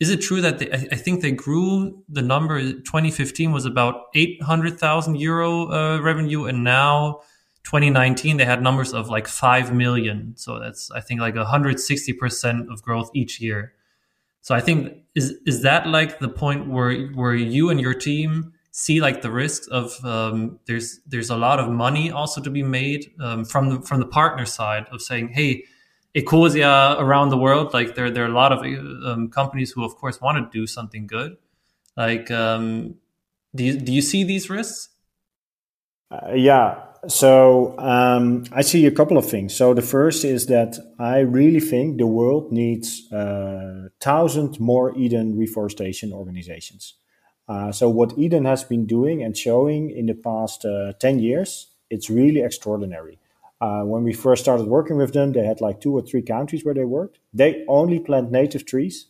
[0.01, 5.15] Is it true that they, I think they grew the number 2015 was about 800,000
[5.21, 7.21] euro uh, revenue and now
[7.65, 10.35] 2019 they had numbers of like 5 million.
[10.37, 13.73] So that's i think like 160% of growth each year.
[14.41, 18.53] So i think is is that like the point where where you and your team
[18.73, 22.63] see like the risks of um, there's there's a lot of money also to be
[22.63, 25.65] made um, from the from the partner side of saying hey
[26.15, 28.61] ecosia around the world like there there are a lot of
[29.07, 31.37] um, companies who of course want to do something good.
[31.97, 32.95] Like um,
[33.55, 34.89] do you, do you see these risks?
[36.11, 39.55] Uh, yeah so um, I see a couple of things.
[39.55, 45.37] So the first is that I really think the world needs uh, thousand more Eden
[45.37, 46.95] reforestation organizations.
[47.49, 51.71] Uh, so what Eden has been doing and showing in the past uh, ten years,
[51.91, 53.19] it's really extraordinary.
[53.61, 56.65] Uh, when we first started working with them, they had like two or three countries
[56.65, 57.19] where they worked.
[57.35, 59.07] They only plant native trees.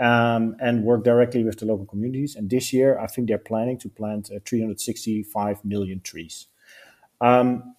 [0.00, 2.36] Um, and work directly with the local communities.
[2.36, 6.46] And this year, I think they're planning to plant uh, 365 million trees.
[7.20, 7.74] Um,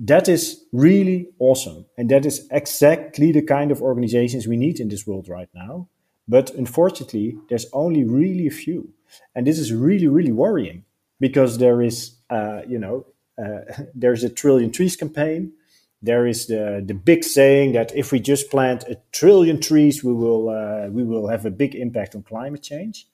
[0.00, 1.84] that is really awesome.
[1.98, 5.88] And that is exactly the kind of organizations we need in this world right now.
[6.26, 8.94] But unfortunately, there's only really a few.
[9.34, 10.84] And this is really, really worrying
[11.18, 13.06] because there is, uh, you know,
[13.38, 13.60] uh,
[13.94, 15.52] there's a trillion trees campaign.
[16.00, 20.14] There is the, the big saying that if we just plant a trillion trees, we
[20.14, 23.06] will, uh, we will have a big impact on climate change.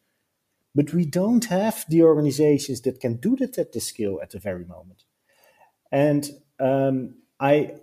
[0.72, 4.38] But we don't have the organizations that can do that at this scale at the
[4.38, 5.02] very moment
[5.92, 6.28] and
[6.60, 7.74] um, I,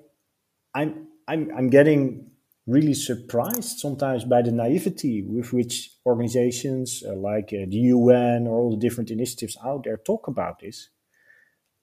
[0.73, 2.31] I'm, I'm, I'm getting
[2.65, 8.57] really surprised sometimes by the naivety with which organizations uh, like uh, the UN or
[8.57, 10.89] all the different initiatives out there talk about this.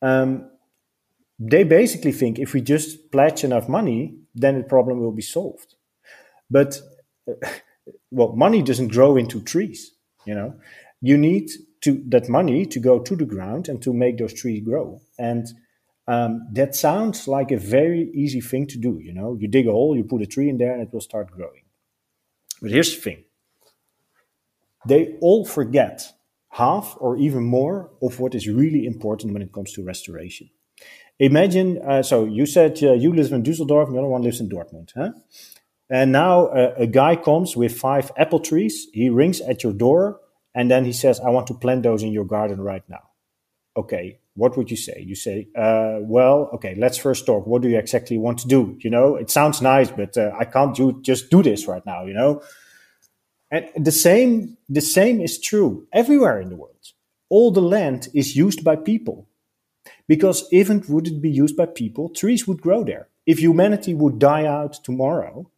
[0.00, 0.50] Um,
[1.38, 5.74] they basically think if we just pledge enough money, then the problem will be solved.
[6.50, 6.80] But
[7.28, 7.48] uh,
[8.10, 9.92] well, money doesn't grow into trees.
[10.26, 10.54] You know,
[11.00, 11.50] you need
[11.82, 15.00] to that money to go to the ground and to make those trees grow.
[15.18, 15.46] And
[16.10, 18.98] um, that sounds like a very easy thing to do.
[19.00, 21.00] You know, you dig a hole, you put a tree in there, and it will
[21.00, 21.62] start growing.
[22.60, 23.24] But here's the thing
[24.86, 26.12] they all forget
[26.50, 30.50] half or even more of what is really important when it comes to restoration.
[31.20, 34.40] Imagine, uh, so you said uh, you live in Dusseldorf, and the other one lives
[34.40, 35.10] in Dortmund, huh?
[35.90, 38.88] And now uh, a guy comes with five apple trees.
[38.92, 40.20] He rings at your door,
[40.54, 43.10] and then he says, "I want to plant those in your garden right now."
[43.76, 45.02] Okay, what would you say?
[45.06, 47.46] You say, uh, well, okay, let's first talk.
[47.46, 48.76] What do you exactly want to do?
[48.80, 52.04] You know, it sounds nice, but uh, I can't do, just do this right now,
[52.04, 52.42] you know?
[53.50, 56.76] And the same, the same is true everywhere in the world.
[57.28, 59.28] All the land is used by people.
[60.06, 63.08] Because if it be used by people, trees would grow there.
[63.26, 65.50] If humanity would die out tomorrow,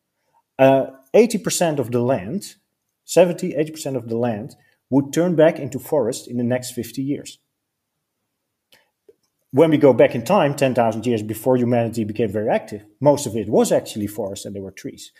[0.59, 2.57] uh, 80% of the land,
[3.05, 4.55] 70, 80% of the land
[4.91, 7.39] would turn back into forest in the next 50 years.
[9.55, 13.37] When we go back in time, 10,000 years before humanity became very active, most of
[13.37, 15.12] it was actually forest and there were trees.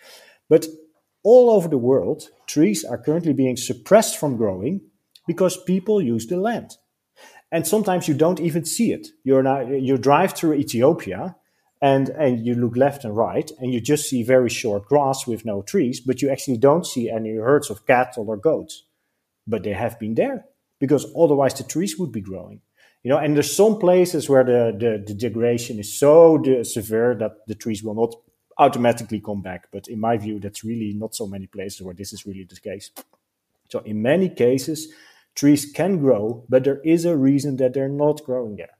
[0.49, 0.65] But
[1.23, 4.81] all over the world, trees are currently being suppressed from growing
[5.27, 6.77] because people use the land.
[7.51, 9.09] And sometimes you don't even see it.
[9.23, 11.35] You're now, you drive through Ethiopia
[11.79, 15.45] and, and you look left and right and you just see very short grass with
[15.45, 18.83] no trees, but you actually don't see any herds of cattle or goats.
[19.45, 20.45] But they have been there
[20.79, 22.61] because otherwise the trees would be growing.
[23.03, 27.15] You know, and there's some places where the, the, the degradation is so uh, severe
[27.15, 28.15] that the trees will not
[28.57, 29.67] automatically come back.
[29.71, 32.59] But in my view, that's really not so many places where this is really the
[32.59, 32.91] case.
[33.69, 34.87] So in many cases,
[35.35, 38.77] trees can grow, but there is a reason that they're not growing there.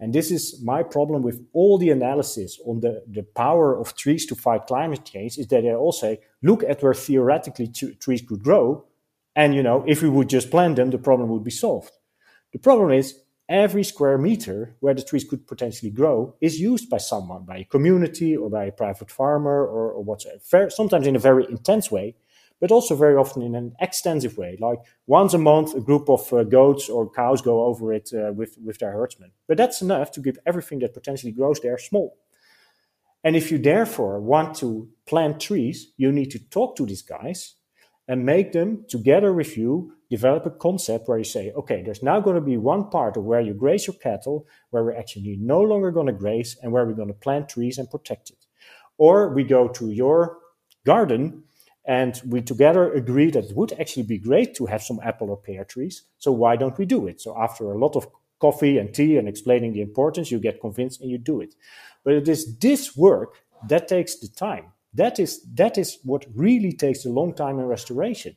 [0.00, 4.26] And this is my problem with all the analysis on the, the power of trees
[4.26, 8.22] to fight climate change is that they all say, look at where theoretically t- trees
[8.22, 8.84] could grow.
[9.36, 11.92] And, you know, if we would just plant them, the problem would be solved.
[12.52, 13.20] The problem is
[13.52, 17.64] every square meter where the trees could potentially grow is used by someone, by a
[17.64, 22.16] community or by a private farmer or, or whatsoever, sometimes in a very intense way,
[22.60, 24.56] but also very often in an extensive way.
[24.58, 28.32] Like once a month, a group of uh, goats or cows go over it uh,
[28.32, 29.32] with, with their herdsmen.
[29.46, 32.16] But that's enough to keep everything that potentially grows there small.
[33.24, 37.54] And if you therefore want to plant trees, you need to talk to these guys
[38.08, 42.20] and make them together with you develop a concept where you say, okay, there's now
[42.20, 45.60] going to be one part of where you graze your cattle, where we're actually no
[45.62, 48.44] longer going to graze and where we're going to plant trees and protect it.
[48.98, 50.36] Or we go to your
[50.84, 51.44] garden
[51.86, 55.38] and we together agree that it would actually be great to have some apple or
[55.38, 56.02] pear trees.
[56.18, 57.20] So why don't we do it?
[57.22, 58.06] So after a lot of
[58.38, 61.54] coffee and tea and explaining the importance, you get convinced and you do it.
[62.04, 64.66] But it is this work that takes the time.
[64.92, 68.36] That is that is what really takes a long time in restoration.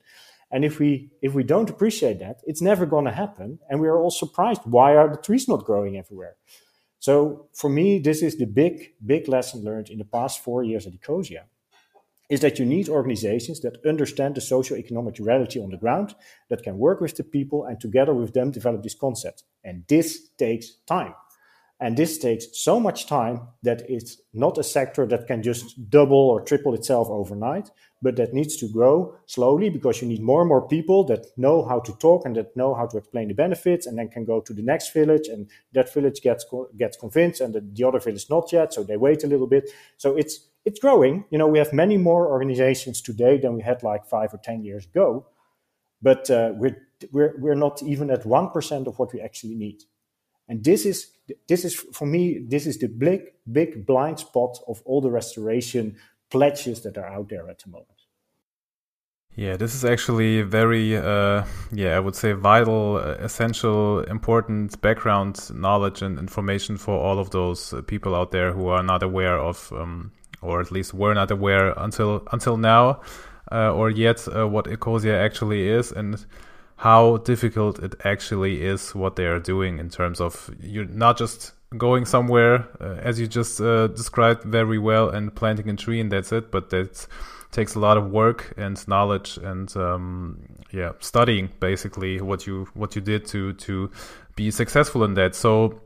[0.52, 3.60] And if we if we don't appreciate that, it's never going to happen.
[3.70, 4.62] And we are all surprised.
[4.66, 6.36] Why are the trees not growing everywhere?
[7.00, 10.88] So for me, this is the big big lesson learned in the past four years
[10.88, 11.44] at Ecosia,
[12.30, 16.16] is that you need organizations that understand the socio-economic reality on the ground,
[16.50, 19.44] that can work with the people, and together with them develop this concept.
[19.64, 21.14] And this takes time.
[21.80, 26.30] And this takes so much time that it's not a sector that can just double
[26.30, 27.70] or triple itself overnight,
[28.02, 31.66] but that needs to grow slowly because you need more and more people that know
[31.66, 34.40] how to talk and that know how to explain the benefits and then can go
[34.40, 36.46] to the next village and that village gets
[36.78, 39.70] gets convinced and the, the other village not yet so they wait a little bit.
[39.98, 41.26] So it's it's growing.
[41.30, 44.64] You know we have many more organizations today than we had like 5 or 10
[44.64, 45.26] years ago
[46.02, 49.84] but uh, we're we're we're not even at 1% of what we actually need
[50.48, 51.12] and this is
[51.48, 55.96] this is for me this is the big big blind spot of all the restoration
[56.30, 57.90] pledges that are out there at the moment.
[59.38, 65.50] Yeah, this is actually very, uh, yeah, I would say vital, uh, essential, important background
[65.54, 69.38] knowledge and information for all of those uh, people out there who are not aware
[69.38, 73.02] of, um, or at least were not aware until until now,
[73.52, 76.26] uh, or yet what Ecosia actually is and
[76.78, 81.54] how difficult it actually is what they are doing in terms of you're not just
[81.78, 86.12] going somewhere uh, as you just uh, described very well and planting a tree and
[86.12, 87.08] that's it but that
[87.52, 92.96] takes a lot of work and knowledge and um, yeah studying basically what you what
[92.96, 93.90] you did to to
[94.36, 95.36] be successful in that.
[95.36, 95.82] So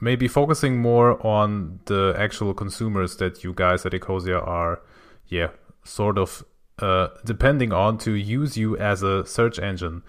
[0.00, 4.80] maybe focusing more on the actual consumers that you guys at ecosia are
[5.28, 5.48] yeah
[5.84, 6.44] sort of
[6.78, 10.02] uh, depending on to use you as a search engine.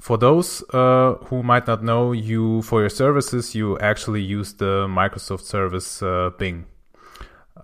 [0.00, 4.86] For those uh, who might not know you for your services, you actually use the
[4.86, 6.66] Microsoft service uh, Bing.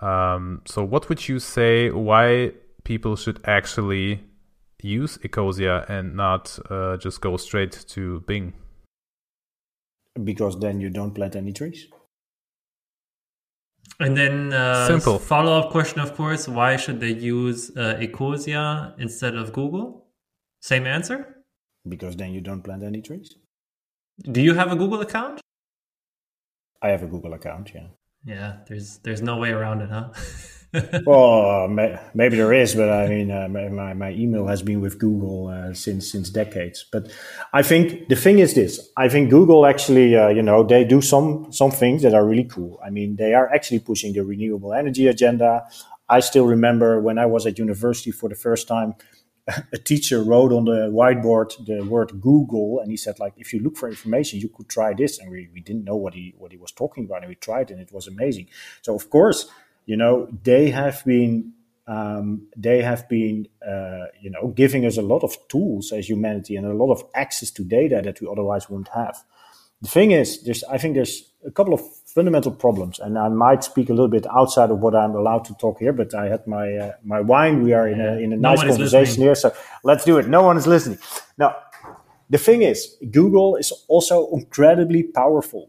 [0.01, 2.53] Um, so, what would you say why
[2.85, 4.25] people should actually
[4.83, 8.55] use Ecosia and not uh, just go straight to Bing?
[10.25, 11.87] Because then you don't plant any trees.
[14.01, 18.95] And then uh, simple follow up question, of course: Why should they use uh, Ecosia
[18.99, 20.07] instead of Google?
[20.61, 21.45] Same answer.
[21.89, 23.37] Because then you don't plant any trees.
[24.31, 25.41] Do you have a Google account?
[26.81, 27.73] I have a Google account.
[27.75, 27.89] Yeah.
[28.25, 28.57] Yeah.
[28.67, 30.11] There's there's no way around it, huh?
[31.07, 34.99] well, may, maybe there is, but I mean, uh, my, my email has been with
[34.99, 36.87] Google uh, since since decades.
[36.91, 37.13] But
[37.53, 41.03] I think the thing is this: I think Google actually, uh, you know, they do
[41.03, 42.81] some some things that are really cool.
[42.85, 45.65] I mean, they are actually pushing the renewable energy agenda.
[46.09, 48.95] I still remember when I was at university for the first time,
[49.73, 53.61] a teacher wrote on the whiteboard the word Google, and he said, like, if you
[53.61, 55.19] look for information, you could try this.
[55.19, 57.71] And we, we didn't know what he what he was talking about, and we tried,
[57.71, 58.47] and it was amazing.
[58.81, 59.51] So of course
[59.87, 61.53] you know, they have been
[61.87, 66.57] um, they have been, uh, you know, giving us a lot of tools as humanity
[66.57, 69.17] and a lot of access to data that we otherwise wouldn't have.
[69.83, 73.65] The thing is, there's, I think there's a couple of fundamental problems, and I might
[73.65, 75.93] speak a little bit outside of what I'm allowed to talk here.
[75.93, 77.65] But I had my uh, my wine.
[77.65, 79.53] We are in a in a nice conversation here, so
[79.83, 80.29] let's do it.
[80.29, 80.99] No one is listening.
[81.37, 81.57] Now,
[82.31, 85.69] the thing is, Google is also incredibly powerful.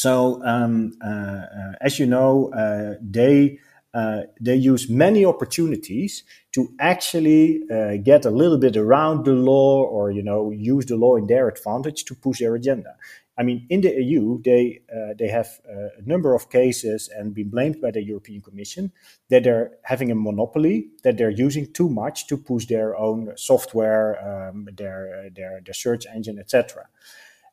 [0.00, 3.58] So, um, uh, uh, as you know, uh, they
[3.92, 9.82] uh, they use many opportunities to actually uh, get a little bit around the law
[9.82, 12.96] or you know use the law in their advantage to push their agenda.
[13.36, 17.50] I mean in the eu they uh, they have a number of cases and been
[17.50, 18.92] blamed by the european commission
[19.30, 24.08] that they're having a monopoly that they're using too much to push their own software
[24.28, 26.86] um, their their their search engine etc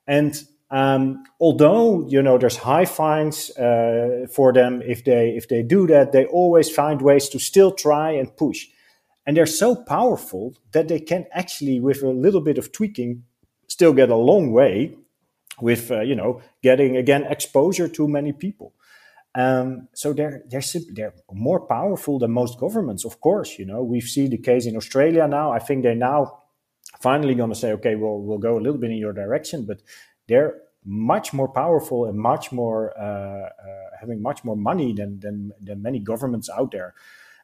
[0.07, 5.63] and um, although you know there's high fines uh, for them if they if they
[5.63, 8.68] do that, they always find ways to still try and push,
[9.26, 13.24] and they're so powerful that they can actually, with a little bit of tweaking,
[13.68, 14.93] still get a long way
[15.61, 18.74] with uh, you know getting again exposure to many people.
[19.36, 23.57] Um, so they're they're they're more powerful than most governments, of course.
[23.57, 25.53] You know we've seen the case in Australia now.
[25.53, 26.43] I think they're now
[26.99, 29.82] finally going to say, okay, well we'll go a little bit in your direction, but
[30.28, 35.51] they're much more powerful and much more uh, uh, having much more money than, than
[35.61, 36.93] than many governments out there.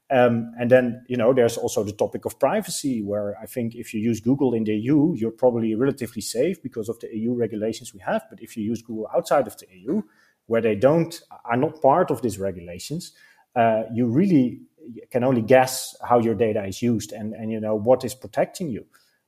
[0.09, 3.93] Um, and then you know there's also the topic of privacy, where I think if
[3.93, 7.93] you use Google in the EU, you're probably relatively safe because of the EU regulations
[7.93, 8.23] we have.
[8.29, 10.03] But if you use Google outside of the EU,
[10.47, 13.13] where they don't are not part of these regulations,
[13.55, 14.61] uh, you really
[15.09, 18.69] can only guess how your data is used and and you know what is protecting
[18.69, 18.85] you,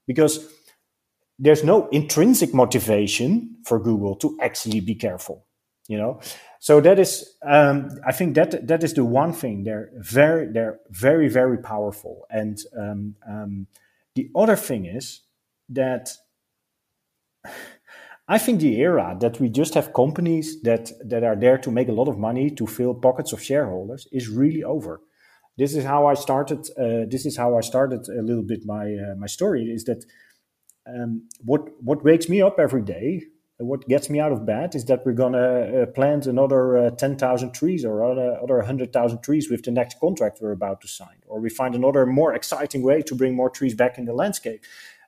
[0.08, 0.54] because
[1.38, 5.46] there's no intrinsic motivation for Google to actually be careful,
[5.88, 6.20] you know.
[6.60, 9.64] So that is, um, I think that that is the one thing.
[9.64, 12.26] They're very, they're very, very powerful.
[12.30, 13.68] And um, um,
[14.16, 15.22] the other thing is
[15.70, 16.12] that
[18.28, 21.90] I think the era that we just have companies that that are there to make
[21.90, 25.02] a lot of money to fill pockets of shareholders is really over.
[25.60, 26.68] This is how I started.
[26.76, 29.66] Uh, this is how I started a little bit my uh, my story.
[29.66, 30.04] Is that
[30.88, 33.24] um, what what wakes me up every day,
[33.58, 37.18] what gets me out of bed, is that we're gonna uh, plant another uh, ten
[37.18, 40.88] thousand trees or other other hundred thousand trees with the next contract we're about to
[40.88, 44.14] sign, or we find another more exciting way to bring more trees back in the
[44.14, 44.64] landscape.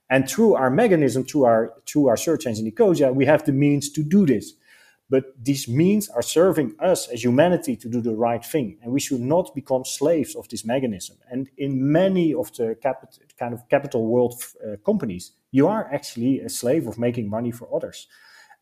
[0.10, 3.92] And through our mechanism, through our through our search engine Ecosia, we have the means
[3.92, 4.54] to do this.
[5.10, 9.00] But these means are serving us as humanity to do the right thing, and we
[9.00, 11.18] should not become slaves of this mechanism.
[11.30, 12.76] And in many of the
[13.40, 17.68] kind of capital world uh, companies, you are actually a slave of making money for
[17.76, 18.08] others.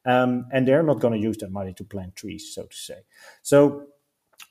[0.06, 3.00] Um, and they're not going to use that money to plant trees, so to say.
[3.42, 3.88] So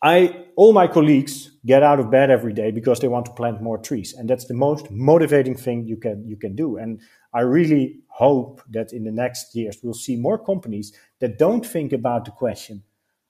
[0.02, 3.62] I, all my colleagues get out of bed every day because they want to plant
[3.62, 6.76] more trees, and that's the most motivating thing you can you can do.
[6.76, 7.00] And
[7.32, 11.92] I really hope that in the next years we'll see more companies that don't think
[11.92, 12.82] about the question,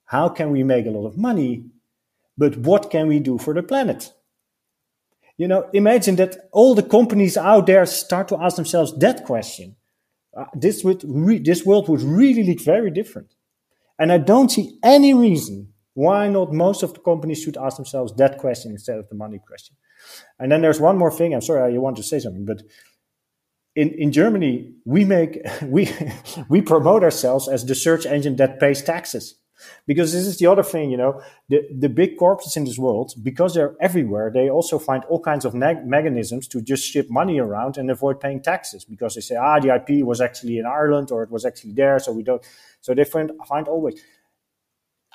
[0.05, 1.65] how can we make a lot of money,
[2.37, 4.11] but what can we do for the planet?
[5.37, 9.75] You know, imagine that all the companies out there start to ask themselves that question.
[10.35, 13.33] Uh, this would re- this world would really look very different.
[13.99, 18.13] And I don't see any reason why not most of the companies should ask themselves
[18.15, 19.75] that question instead of the money question.
[20.39, 21.33] And then there's one more thing.
[21.33, 22.61] I'm sorry, you want to say something, but
[23.75, 25.89] in, in Germany, we make we
[26.49, 29.35] we promote ourselves as the search engine that pays taxes
[29.85, 33.13] because this is the other thing you know the, the big corporates in this world
[33.23, 37.77] because they're everywhere they also find all kinds of mechanisms to just ship money around
[37.77, 41.23] and avoid paying taxes because they say ah the ip was actually in ireland or
[41.23, 42.43] it was actually there so we don't
[42.81, 44.01] so they find, find always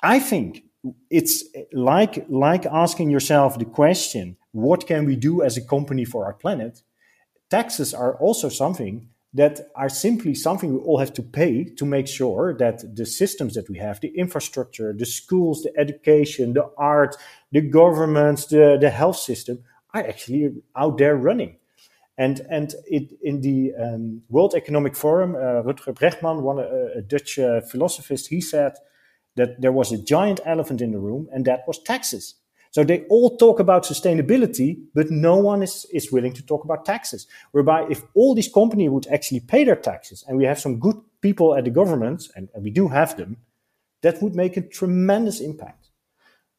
[0.03, 0.63] i think
[1.09, 6.25] it's like like asking yourself the question what can we do as a company for
[6.25, 6.81] our planet?
[7.49, 12.07] Taxes are also something that are simply something we all have to pay to make
[12.07, 17.15] sure that the systems that we have, the infrastructure, the schools, the education, the art,
[17.51, 19.63] the governments, the, the health system
[19.93, 21.55] are actually out there running.
[22.17, 27.01] And, and it, in the um, World Economic Forum, uh, Rutger Bregman, one uh, a
[27.01, 28.73] Dutch uh, philosopher, he said
[29.37, 32.35] that there was a giant elephant in the room, and that was taxes.
[32.71, 36.85] So they all talk about sustainability, but no one is, is willing to talk about
[36.85, 37.27] taxes.
[37.51, 40.95] Whereby if all these companies would actually pay their taxes and we have some good
[41.21, 43.37] people at the government, and, and we do have them,
[44.01, 45.89] that would make a tremendous impact.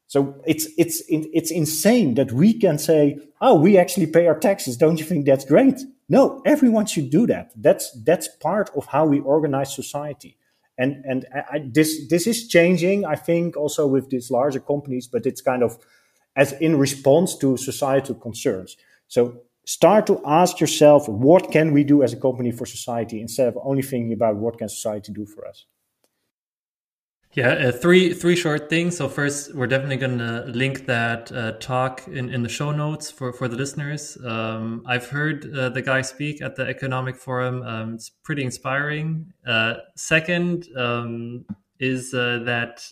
[0.07, 4.77] So it's it's it's insane that we can say, "Oh, we actually pay our taxes."
[4.77, 5.81] Don't you think that's great?
[6.11, 7.53] No, everyone should do that.
[7.57, 10.37] That's that's part of how we organize society
[10.79, 15.27] and and I, this this is changing i think also with these larger companies but
[15.27, 15.79] it's kind of
[16.37, 18.77] as in response to societal concerns.
[19.09, 23.49] So start to ask yourself, what can we do as a company for society instead
[23.49, 25.67] of only thinking about what can society do for us?
[27.35, 28.99] Yeah, uh, three three short things.
[28.99, 33.11] So first, we're definitely going to link that uh, talk in, in the show notes
[33.11, 34.19] for, for the listeners.
[34.23, 37.63] Um, I've heard uh, the guy speak at the Economic Forum.
[37.63, 39.33] Um, it's pretty inspiring.
[39.47, 41.47] Uh, second um,
[41.81, 42.87] is uh, that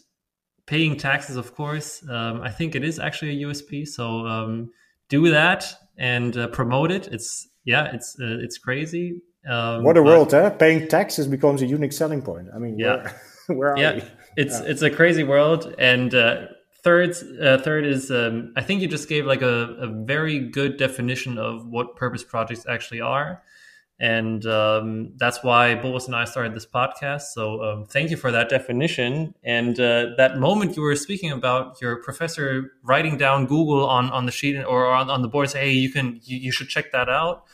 [0.70, 2.00] paying taxes, of course.
[2.08, 3.86] Um, I think it is actually a USP.
[3.88, 4.70] So um,
[5.08, 5.66] do that
[5.98, 7.08] and uh, promote it.
[7.08, 9.20] It's yeah, it's it's crazy.
[9.48, 10.50] Um, what a world, huh?
[10.50, 12.48] Paying taxes becomes a unique selling point.
[12.54, 13.12] I mean, yeah.
[13.46, 13.94] where, where are yeah.
[13.96, 14.02] we?
[14.36, 14.70] it's yeah.
[14.70, 15.74] it's a crazy world.
[15.76, 16.46] And uh,
[16.84, 20.76] third, uh, third is um, I think you just gave like a, a very good
[20.76, 23.42] definition of what purpose projects actually are.
[24.00, 27.34] And um, that's why Boris and I started this podcast.
[27.34, 29.34] So um, thank you for that definition.
[29.44, 34.24] And uh, that moment you were speaking about your professor writing down Google on, on
[34.24, 36.92] the sheet or on, on the board, say, hey, you can you, you should check
[36.92, 37.44] that out.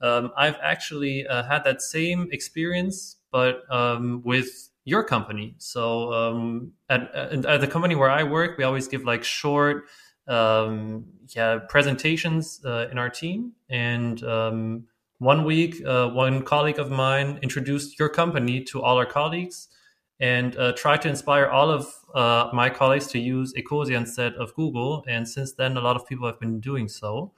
[0.00, 5.54] Um, I've actually uh, had that same experience, but um, with your company.
[5.58, 9.84] So um, at, at, the company where I work, we always give like short
[10.26, 13.52] um, yeah presentations uh, in our team.
[13.70, 14.20] And
[15.22, 19.68] one week, uh, one colleague of mine introduced your company to all our colleagues
[20.18, 24.52] and uh, tried to inspire all of uh, my colleagues to use Ecosia instead of
[24.54, 25.04] Google.
[25.06, 27.32] And since then, a lot of people have been doing so.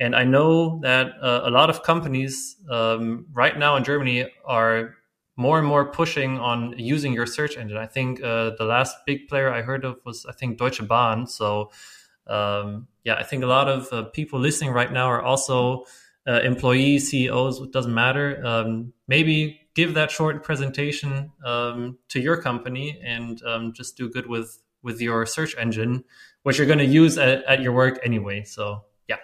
[0.00, 4.96] And I know that uh, a lot of companies um, right now in Germany are
[5.36, 7.76] more and more pushing on using your search engine.
[7.76, 11.28] I think uh, the last big player I heard of was I think Deutsche Bahn.
[11.28, 11.70] So
[12.26, 15.84] um, yeah, I think a lot of uh, people listening right now are also
[16.26, 17.60] uh, employees, CEOs.
[17.60, 18.44] It doesn't matter.
[18.44, 24.26] Um, maybe give that short presentation um, to your company and um, just do good
[24.26, 26.04] with with your search engine,
[26.42, 28.42] which you're going to use at, at your work anyway.
[28.44, 29.16] So yeah,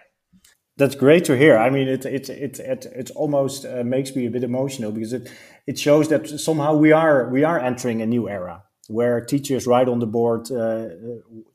[0.76, 1.56] that's great to hear.
[1.58, 5.12] I mean, it it it it, it almost uh, makes me a bit emotional because
[5.12, 5.30] it
[5.66, 9.88] it shows that somehow we are we are entering a new era where teachers write
[9.88, 10.86] on the board uh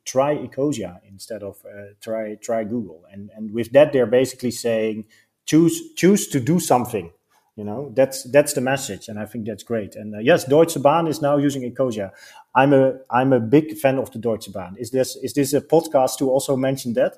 [0.03, 5.05] try Ecosia instead of uh, try try Google, and and with that they're basically saying
[5.51, 7.11] choose choose to do something.
[7.57, 9.95] You know, that's that's the message, and I think that's great.
[9.95, 12.11] And uh, yes, Deutsche Bahn is now using Ecosia.
[12.55, 14.77] I'm a I'm a big fan of the Deutsche Bahn.
[14.79, 17.13] Is this is this a podcast to also mention that?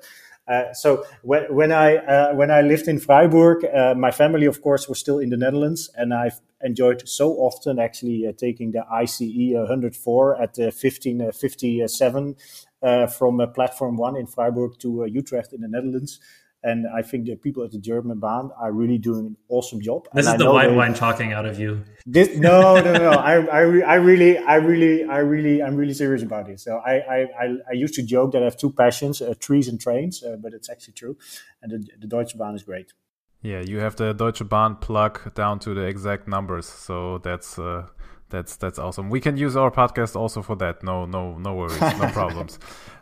[0.46, 4.60] Uh, so when, when I uh, when I lived in Freiburg, uh, my family, of
[4.60, 8.84] course, was still in the Netherlands, and I've enjoyed so often actually uh, taking the
[8.90, 12.36] ICE 104 at 1557
[12.82, 16.18] uh, from platform one in Freiburg to Utrecht in the Netherlands
[16.64, 20.08] and I think the people at the German Bahn are really doing an awesome job.
[20.14, 21.84] This and is I the white they, wine talking out of you.
[22.06, 23.10] This, no, no, no.
[23.30, 26.58] I, I, I really, I really, I really, I'm really serious about it.
[26.60, 29.78] So I, I, I, used to joke that I have two passions: uh, trees and
[29.78, 31.18] trains, uh, but it's actually true.
[31.62, 32.94] And the, the Deutsche Bahn is great.
[33.42, 37.58] Yeah, you have the Deutsche Bahn plug down to the exact numbers, so that's.
[37.58, 37.88] Uh,
[38.30, 39.10] that's that's awesome.
[39.10, 40.82] We can use our podcast also for that.
[40.82, 42.58] No, no, no worries, no problems.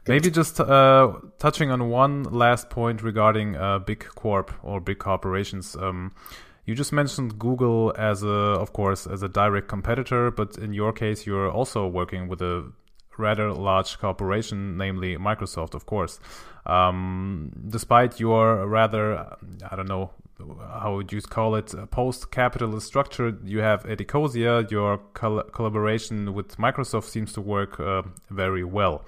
[0.06, 5.76] Maybe just uh, touching on one last point regarding uh, big corp or big corporations.
[5.76, 6.12] Um,
[6.64, 10.92] you just mentioned Google as a, of course, as a direct competitor, but in your
[10.92, 12.70] case, you're also working with a
[13.18, 16.20] rather large corporation, namely Microsoft, of course.
[16.66, 19.18] Um, despite your rather,
[19.70, 20.12] I don't know,
[20.80, 26.56] how would you call it, post-capitalist structure you have at Ecosia, your col collaboration with
[26.56, 29.04] Microsoft seems to work uh, very well.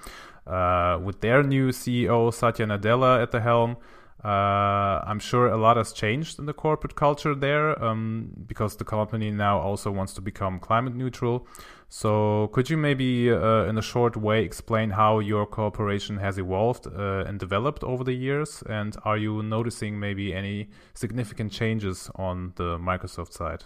[0.47, 3.77] Uh, with their new CEO Satya Nadella at the helm,
[4.23, 8.83] uh, I'm sure a lot has changed in the corporate culture there um, because the
[8.83, 11.47] company now also wants to become climate neutral.
[11.89, 16.87] So, could you maybe, uh, in a short way, explain how your cooperation has evolved
[16.87, 18.63] uh, and developed over the years?
[18.67, 23.65] And are you noticing maybe any significant changes on the Microsoft side?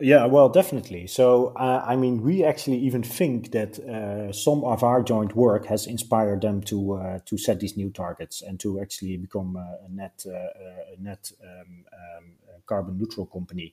[0.00, 1.06] Yeah, well, definitely.
[1.06, 5.66] So, uh, I mean, we actually even think that uh, some of our joint work
[5.66, 9.88] has inspired them to uh, to set these new targets and to actually become a
[9.88, 12.36] net uh, a net um, um,
[12.66, 13.72] carbon neutral company.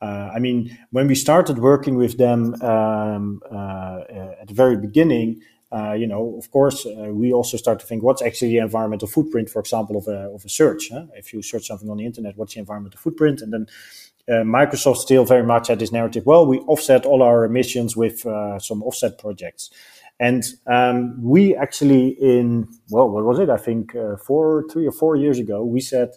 [0.00, 4.00] Uh, I mean, when we started working with them um, uh,
[4.40, 5.40] at the very beginning,
[5.72, 9.08] uh, you know, of course, uh, we also start to think what's actually the environmental
[9.08, 10.90] footprint, for example, of a, of a search.
[10.92, 11.06] Huh?
[11.14, 13.40] If you search something on the internet, what's the environmental footprint?
[13.40, 13.66] And then
[14.28, 16.26] uh, Microsoft still very much had this narrative.
[16.26, 19.70] Well, we offset all our emissions with uh, some offset projects,
[20.20, 23.48] and um, we actually in well, what was it?
[23.48, 26.10] I think uh, four, three or four years ago, we said.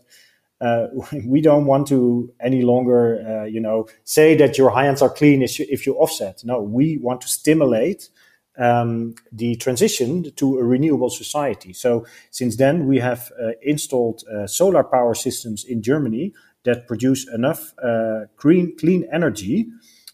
[0.65, 0.87] Uh,
[1.25, 5.41] we don't want to any longer, uh, you know, say that your hands are clean
[5.41, 6.41] if you, if you offset.
[6.43, 8.09] No, we want to stimulate
[8.57, 11.73] um, the transition to a renewable society.
[11.73, 17.27] So since then, we have uh, installed uh, solar power systems in Germany that produce
[17.33, 19.67] enough uh, clean clean energy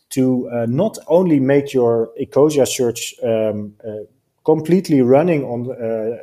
[0.10, 3.74] to uh, not only make your Ecosia search um,
[4.44, 5.60] completely running on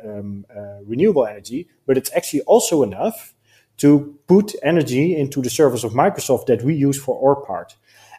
[0.05, 0.45] um,
[0.85, 3.33] renewable energy, but it's actually also enough
[3.79, 7.75] to put energy into the service of Microsoft that we use for our part.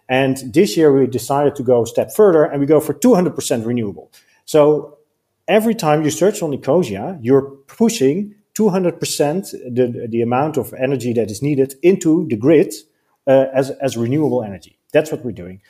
[0.08, 3.64] And this year we decided to go a step further and we go for 200%
[3.64, 4.10] renewable.
[4.44, 4.98] So
[5.46, 11.30] every time you search on Ecosia, you're pushing 200% the, the amount of energy that
[11.30, 12.74] is needed into the grid
[13.26, 14.78] uh, as, as renewable energy.
[14.92, 15.60] That's what we're doing.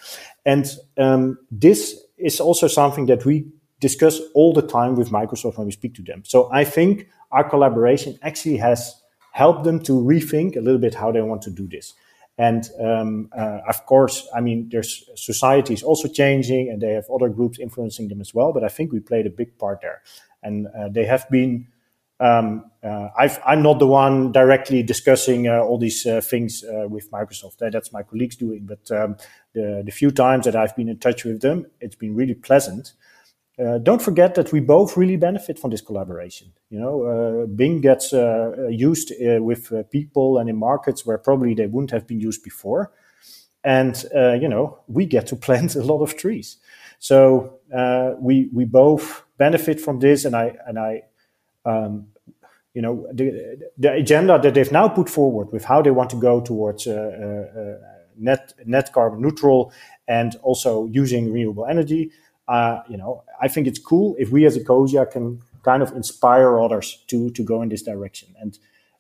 [0.47, 0.67] And
[0.97, 3.47] um, this is also something that we
[3.81, 6.23] discuss all the time with Microsoft when we speak to them.
[6.25, 9.00] So I think our collaboration actually has
[9.33, 11.95] helped them to rethink a little bit how they want to do this.
[12.39, 17.05] And um, uh, of course, I mean, there's society is also changing, and they have
[17.15, 18.53] other groups influencing them as well.
[18.53, 20.01] But I think we played a big part there,
[20.43, 21.67] and uh, they have been.
[22.19, 26.87] Um, uh, i am not the one directly discussing uh, all these uh, things uh,
[26.87, 27.57] with Microsoft.
[27.59, 28.67] that's my colleagues doing.
[28.67, 29.17] But um,
[29.55, 32.93] the the few times that I've been in touch with them, it's been really pleasant
[33.61, 36.53] uh, don't forget that we both really benefit from this collaboration.
[36.71, 41.05] You know, uh, Bing gets uh, uh used uh, with uh, people and in markets
[41.05, 42.93] where probably they wouldn't have been used before,
[43.63, 44.03] and
[44.41, 46.57] you know, we get to plant a lot of trees.
[46.99, 47.59] So
[48.21, 51.03] we we both benefit from this, and I and I.
[51.65, 52.07] Um,
[52.73, 56.17] you know the, the agenda that they've now put forward with how they want to
[56.17, 56.87] go towards
[58.17, 59.73] net net carbon neutral
[60.07, 62.13] and also using renewable energy
[62.51, 65.93] uh, you know, I think it's cool if we as a Ecosia can kind of
[65.93, 68.35] inspire others to to go in this direction.
[68.41, 68.59] And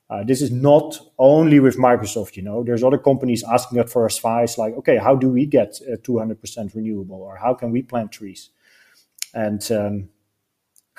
[0.09, 2.37] uh, this is not only with Microsoft.
[2.37, 5.81] You know, there's other companies asking us for advice, like, okay, how do we get
[5.83, 8.51] uh, 200% renewable, or how can we plant trees?
[9.35, 10.09] And um,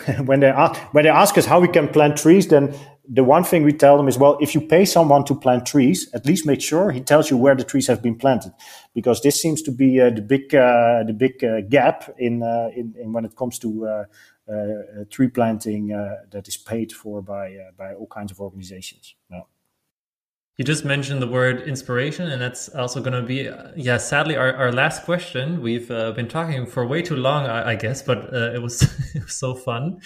[0.26, 2.74] when they ask when they ask us how we can plant trees, then
[3.08, 6.10] the one thing we tell them is, well, if you pay someone to plant trees,
[6.14, 8.54] at least make sure he tells you where the trees have been planted,
[8.94, 12.70] because this seems to be uh, the big uh, the big uh, gap in, uh,
[12.76, 14.06] in, in when it comes to uh,
[14.52, 14.64] uh,
[15.10, 15.88] tree planting
[16.32, 19.16] that is paid for by by all kinds of organizations.
[19.30, 19.48] No.
[20.58, 24.36] You just mentioned the word inspiration, and that's also going to be, uh, yeah, sadly,
[24.36, 25.62] our, our last question.
[25.62, 28.82] We've uh, been talking for way too long, I, I guess, but uh, it, was,
[29.16, 30.02] it was so fun.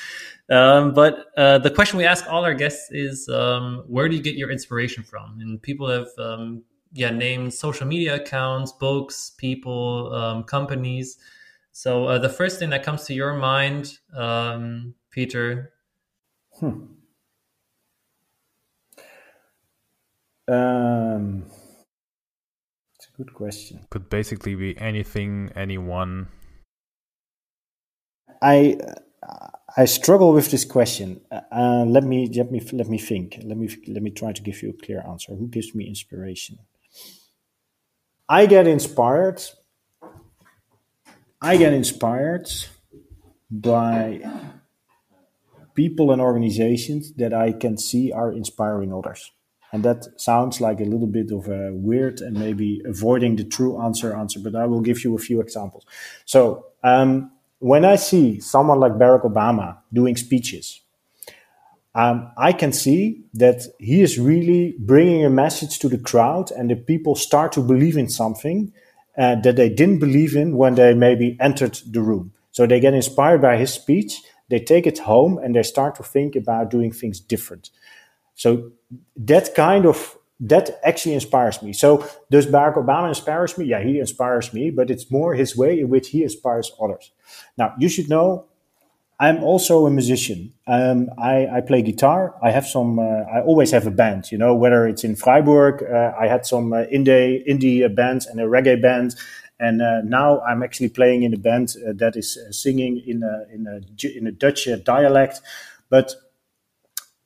[0.50, 4.22] Um, but uh, the question we ask all our guests is um, where do you
[4.22, 5.40] get your inspiration from?
[5.42, 11.18] And people have, um, yeah, named social media accounts, books, people, um, companies.
[11.72, 15.74] So uh, the first thing that comes to your mind, um, Peter?
[16.60, 16.95] Hmm.
[20.48, 21.46] Um,
[22.96, 23.80] it's a good question.
[23.90, 26.28] Could basically be anything, anyone.
[28.42, 28.78] I
[29.78, 31.22] I struggle with this question.
[31.32, 33.40] Uh, let me let me let me think.
[33.44, 35.34] Let me let me try to give you a clear answer.
[35.34, 36.60] Who gives me inspiration?
[38.30, 39.42] I get inspired.
[41.42, 42.50] I get inspired
[43.52, 44.22] by
[45.76, 49.32] people and organizations that I can see are inspiring others.
[49.76, 53.82] And that sounds like a little bit of a weird and maybe avoiding the true
[53.82, 55.84] answer answer, but I will give you a few examples.
[56.24, 60.80] So um, when I see someone like Barack Obama doing speeches,
[61.94, 66.70] um, I can see that he is really bringing a message to the crowd, and
[66.70, 68.72] the people start to believe in something
[69.18, 72.32] uh, that they didn't believe in when they maybe entered the room.
[72.52, 76.04] So they get inspired by his speech, they take it home, and they start to
[76.04, 77.72] think about doing things different.
[78.36, 78.72] So
[79.18, 81.72] that kind of that actually inspires me.
[81.72, 83.66] So does Barack Obama inspires me?
[83.66, 87.12] Yeah, he inspires me, but it's more his way in which he inspires others.
[87.58, 88.46] Now you should know,
[89.20, 90.54] I'm also a musician.
[90.68, 92.36] Um, I, I, play guitar.
[92.44, 93.00] I have some.
[93.00, 94.32] Uh, I always have a band.
[94.32, 98.42] You know, whether it's in Freiburg, uh, I had some uh, indie indie bands and
[98.42, 99.16] a reggae band,
[99.58, 103.24] and uh, now I'm actually playing in a band uh, that is uh, singing in
[103.24, 105.42] a in a in a Dutch dialect,
[105.90, 106.14] but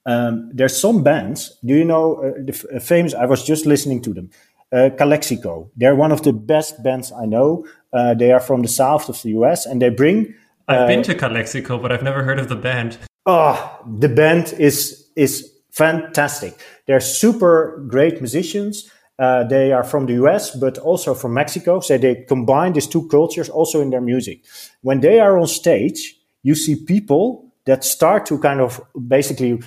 [0.06, 1.58] um, there's some bands.
[1.64, 3.14] Do you know uh, the uh, famous?
[3.14, 4.30] I was just listening to them.
[4.72, 5.70] Uh, Calexico.
[5.76, 7.66] They're one of the best bands I know.
[7.91, 10.34] Uh, they are from the south of the US, and they bring.
[10.68, 12.97] I've been uh, to Calexico, but I've never heard of the band.
[13.26, 16.54] Oh, the band is is fantastic.
[16.86, 18.89] They're super great musicians.
[19.18, 21.82] Uh, they are from the US, but also from Mexico.
[21.82, 24.45] So they combine these two cultures also in their music.
[24.82, 29.60] When they are on stage, you see people that start to kind of basically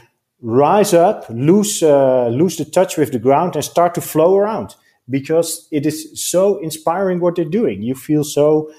[0.42, 4.74] rise up, lose uh, lose the touch with the ground, and start to flow around
[5.08, 7.82] because it is so inspiring what they're doing.
[7.82, 8.70] You feel so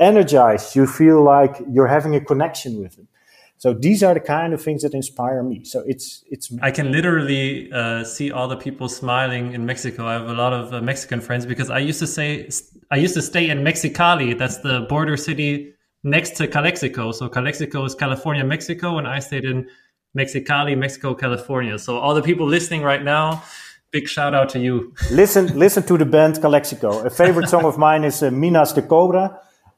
[0.00, 0.76] energized.
[0.76, 3.08] You feel like you're having a connection with them.
[3.56, 5.64] So these are the kind of things that inspire me.
[5.64, 6.52] So it's it's.
[6.62, 10.06] I can literally uh, see all the people smiling in Mexico.
[10.06, 12.48] I have a lot of uh, Mexican friends because I used to say
[12.92, 14.38] I used to stay in Mexicali.
[14.38, 17.10] That's the border city next to Calexico.
[17.10, 19.68] So Calexico is California, Mexico, and I stayed in
[20.16, 21.78] Mexicali, Mexico, California.
[21.78, 23.42] So all the people listening right now,
[23.90, 24.94] big shout out to you.
[25.10, 27.04] listen, listen to the band Calexico.
[27.04, 29.30] A favorite song of mine is uh, Minas de Cobre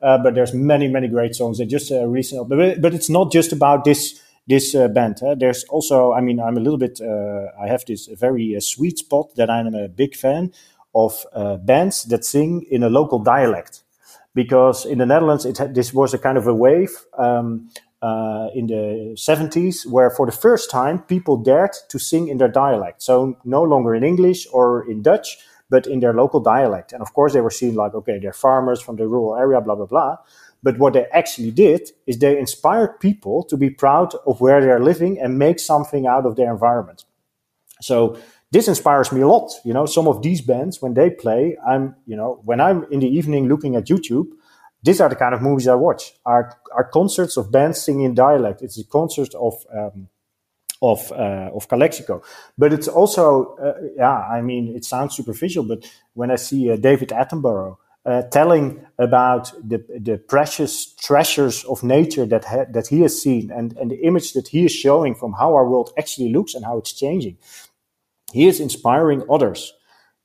[0.02, 2.56] uh, but there's many, many great songs They just uh, recently.
[2.56, 5.20] But, but it's not just about this this uh, band.
[5.36, 7.00] There's also, I mean, I'm a little bit.
[7.00, 10.52] Uh, I have this very uh, sweet spot that I'm a big fan
[10.92, 13.84] of uh, bands that sing in a local dialect,
[14.34, 16.90] because in the Netherlands, it had, this was a kind of a wave.
[17.16, 17.68] Um,
[18.02, 22.48] Uh, in the 70s, where for the first time people dared to sing in their
[22.48, 23.02] dialect.
[23.02, 25.36] So no longer in English or in Dutch,
[25.68, 26.92] but in their local dialect.
[26.92, 29.76] And of course, they were seen like, okay, they're farmers from the rural area, blah,
[29.76, 30.16] blah, blah.
[30.62, 34.80] But what they actually did is they inspired people to be proud of where they're
[34.80, 37.04] living and make something out of their environment.
[37.80, 38.18] So
[38.50, 39.52] this inspires me a lot.
[39.64, 43.00] You know, some of these bands, when they play, I'm, you know, when I'm in
[43.00, 44.26] the evening looking at YouTube,
[44.82, 46.14] these are the kind of movies I watch.
[46.24, 48.62] Are are concerts of bands singing in dialect.
[48.62, 50.08] It's a concert of um,
[50.82, 52.22] of uh, of Calexico.
[52.56, 56.76] But it's also, uh, yeah, I mean, it sounds superficial, but when I see uh,
[56.76, 57.76] David Attenborough
[58.06, 63.50] uh, telling about the the precious treasures of nature that ha- that he has seen
[63.50, 66.64] and and the image that he is showing from how our world actually looks and
[66.64, 67.36] how it's changing,
[68.32, 69.74] he is inspiring others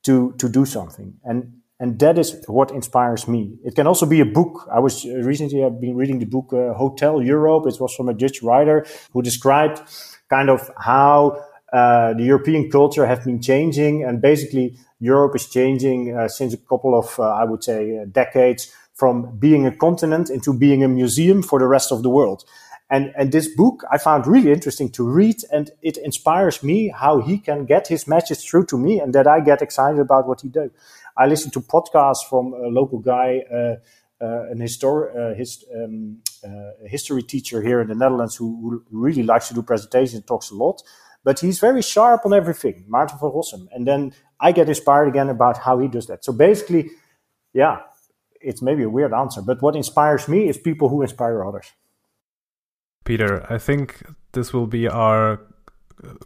[0.04, 1.62] to to do something and.
[1.80, 3.58] And that is what inspires me.
[3.66, 4.68] It can also be a book.
[4.72, 7.66] I was uh, recently I've been reading the book uh, Hotel Europe.
[7.68, 9.82] It was from a Dutch writer who described
[10.30, 16.16] kind of how uh, the European culture have been changing, and basically Europe is changing
[16.16, 20.30] uh, since a couple of, uh, I would say, uh, decades from being a continent
[20.30, 22.46] into being a museum for the rest of the world.
[22.90, 27.22] And and this book I found really interesting to read, and it inspires me how
[27.22, 30.42] he can get his message through to me, and that I get excited about what
[30.42, 30.70] he does.
[31.18, 33.44] I listen to podcasts from a local guy.
[33.52, 33.76] Uh,
[34.22, 38.98] uh, an histor- uh, his, um, uh, history teacher here in the Netherlands who, who,
[38.98, 40.82] really likes to do presentations, talks a lot,
[41.26, 43.68] but he's very sharp on everything, Maarten van Rossum.
[43.74, 46.24] And then I get inspired again about how he does that.
[46.24, 46.92] So basically,
[47.54, 47.80] yeah,
[48.40, 51.74] it's maybe a weird answer, but what inspires me is people who inspire others.
[53.06, 54.04] Peter, I think
[54.34, 55.40] this will be our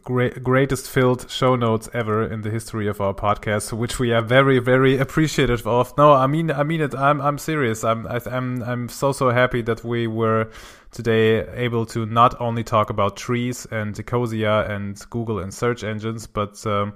[0.02, 4.22] great, greatest filled show notes ever in the history of our podcast, which we are
[4.22, 5.96] very, very appreciative of.
[5.96, 6.94] No, I mean, I mean it.
[6.94, 7.84] I'm, I'm serious.
[7.84, 10.50] I'm, I, am I'm so, so happy that we were
[10.90, 16.26] today able to not only talk about trees and Ecosia and Google and search engines,
[16.26, 16.94] but um,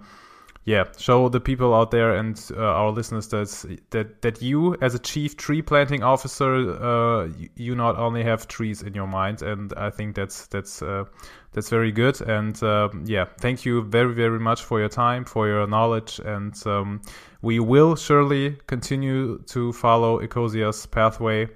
[0.66, 4.94] yeah, show the people out there and uh, our listeners that that that you, as
[4.94, 9.74] a chief tree planting officer, uh, you not only have trees in your mind, and
[9.76, 11.04] I think that's that's uh,
[11.52, 12.18] that's very good.
[12.22, 16.54] And um, yeah, thank you very very much for your time, for your knowledge, and
[16.66, 17.02] um,
[17.42, 21.48] we will surely continue to follow Ecosia's pathway,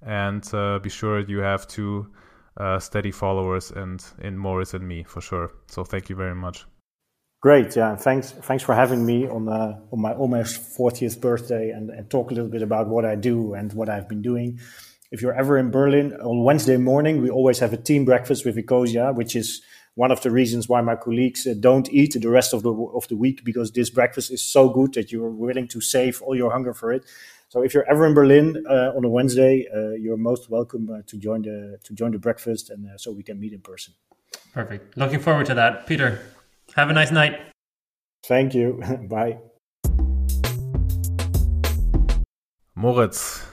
[0.00, 2.06] and uh, be sure you have two
[2.56, 5.52] uh, steady followers and in Moritz and me for sure.
[5.66, 6.64] So thank you very much.
[7.44, 7.94] Great, yeah.
[7.94, 12.30] Thanks, thanks for having me on uh, on my almost 40th birthday and, and talk
[12.30, 14.58] a little bit about what I do and what I've been doing.
[15.10, 18.56] If you're ever in Berlin on Wednesday morning, we always have a team breakfast with
[18.56, 19.60] Ecosia, which is
[19.94, 23.06] one of the reasons why my colleagues uh, don't eat the rest of the of
[23.08, 26.50] the week because this breakfast is so good that you're willing to save all your
[26.50, 27.04] hunger for it.
[27.50, 31.02] So if you're ever in Berlin uh, on a Wednesday, uh, you're most welcome uh,
[31.08, 33.92] to join the to join the breakfast, and uh, so we can meet in person.
[34.54, 34.96] Perfect.
[34.96, 36.20] Looking forward to that, Peter.
[36.76, 37.40] Have a nice night.
[38.26, 38.82] Thank you.
[39.08, 39.38] Bye.
[42.74, 43.46] Moritz,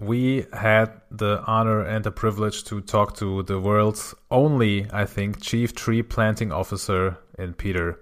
[0.00, 5.42] we had the honor and the privilege to talk to the world's only, I think,
[5.42, 8.00] chief tree planting officer in Peter.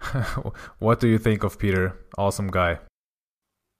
[0.80, 1.96] what do you think of Peter?
[2.18, 2.80] Awesome guy.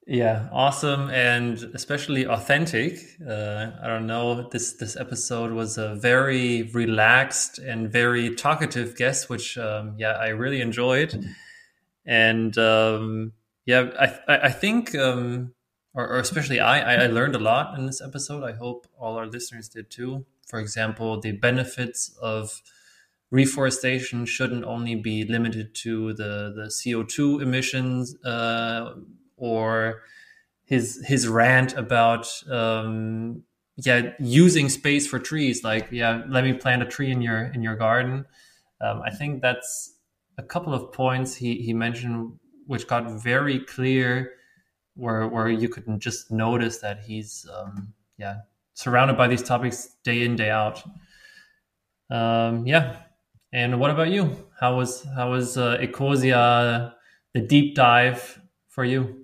[0.07, 2.99] Yeah, awesome and especially authentic.
[3.25, 4.49] Uh, I don't know.
[4.49, 10.29] This this episode was a very relaxed and very talkative guest, which um, yeah, I
[10.29, 11.25] really enjoyed.
[12.05, 13.33] And um,
[13.65, 13.91] yeah,
[14.29, 15.55] I I think um,
[15.95, 18.43] or, or, especially I I learned a lot in this episode.
[18.43, 20.27] I hope all our listeners did too.
[20.49, 22.61] For example, the benefits of
[23.31, 28.17] reforestation shouldn't only be limited to the the CO two emissions.
[28.25, 28.95] Uh,
[29.43, 30.03] or
[30.65, 33.43] his his rant about um,
[33.77, 37.63] yeah using space for trees like yeah let me plant a tree in your in
[37.63, 38.25] your garden
[38.81, 39.97] um, i think that's
[40.39, 42.33] a couple of points he he mentioned
[42.67, 44.35] which got very clear
[44.95, 48.37] where where you could just notice that he's um, yeah
[48.75, 50.83] surrounded by these topics day in day out.
[52.11, 52.97] Um, yeah.
[53.53, 54.49] And what about you?
[54.59, 56.95] How was how was uh, Ecosia
[57.35, 59.22] the deep dive for you?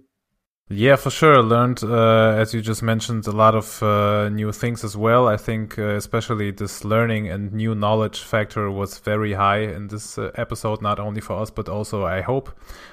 [0.71, 1.43] Yeah, for sure.
[1.43, 5.27] Learned, uh, as you just mentioned, a lot of uh, new things as well.
[5.27, 10.19] I think, uh, especially this learning and new knowledge factor was very high in this
[10.19, 12.51] uh, episode, not only for us, but also, I hope,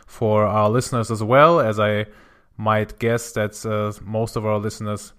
[0.07, 1.59] for our listeners as well.
[1.59, 2.05] As I
[2.55, 5.11] might guess that uh, most of our listeners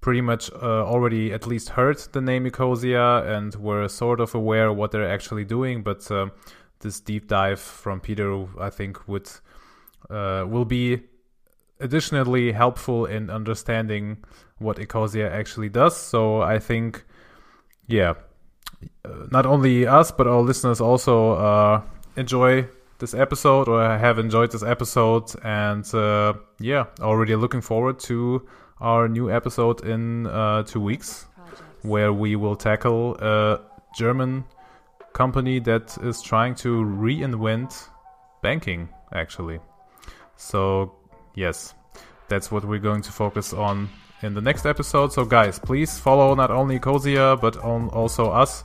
[0.00, 4.72] pretty much uh, already at least heard the name Ecosia and were sort of aware
[4.72, 5.82] what they're actually doing.
[5.82, 6.08] But
[6.78, 9.28] this deep dive from Peter, I think, would
[10.08, 11.02] will be
[11.80, 14.18] additionally helpful in understanding
[14.58, 15.96] what Ecosia actually does.
[15.96, 17.04] So I think,
[17.86, 18.14] yeah,
[19.04, 21.82] uh, not only us but our listeners also uh,
[22.16, 22.68] enjoy
[22.98, 28.46] this episode or have enjoyed this episode, and uh, yeah, already looking forward to
[28.80, 31.26] our new episode in uh, two weeks,
[31.82, 33.60] where we will tackle a
[33.94, 34.44] German
[35.12, 37.88] company that is trying to reinvent
[38.42, 39.58] banking actually.
[40.36, 40.94] So
[41.36, 41.74] yes,
[42.28, 43.88] that's what we're going to focus on
[44.22, 45.12] in the next episode.
[45.12, 48.64] So, guys, please follow not only Ecosia but on also us.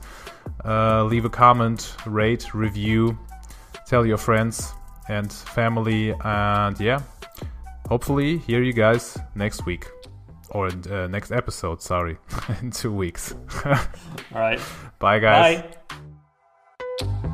[0.65, 3.17] Uh, leave a comment, rate, review,
[3.85, 4.73] tell your friends
[5.07, 7.01] and family, and yeah,
[7.87, 9.87] hopefully hear you guys next week
[10.49, 11.81] or uh, next episode.
[11.81, 12.17] Sorry,
[12.61, 13.35] in two weeks.
[13.65, 13.75] All
[14.33, 14.59] right.
[14.99, 15.63] Bye, guys.
[16.99, 17.27] Bye.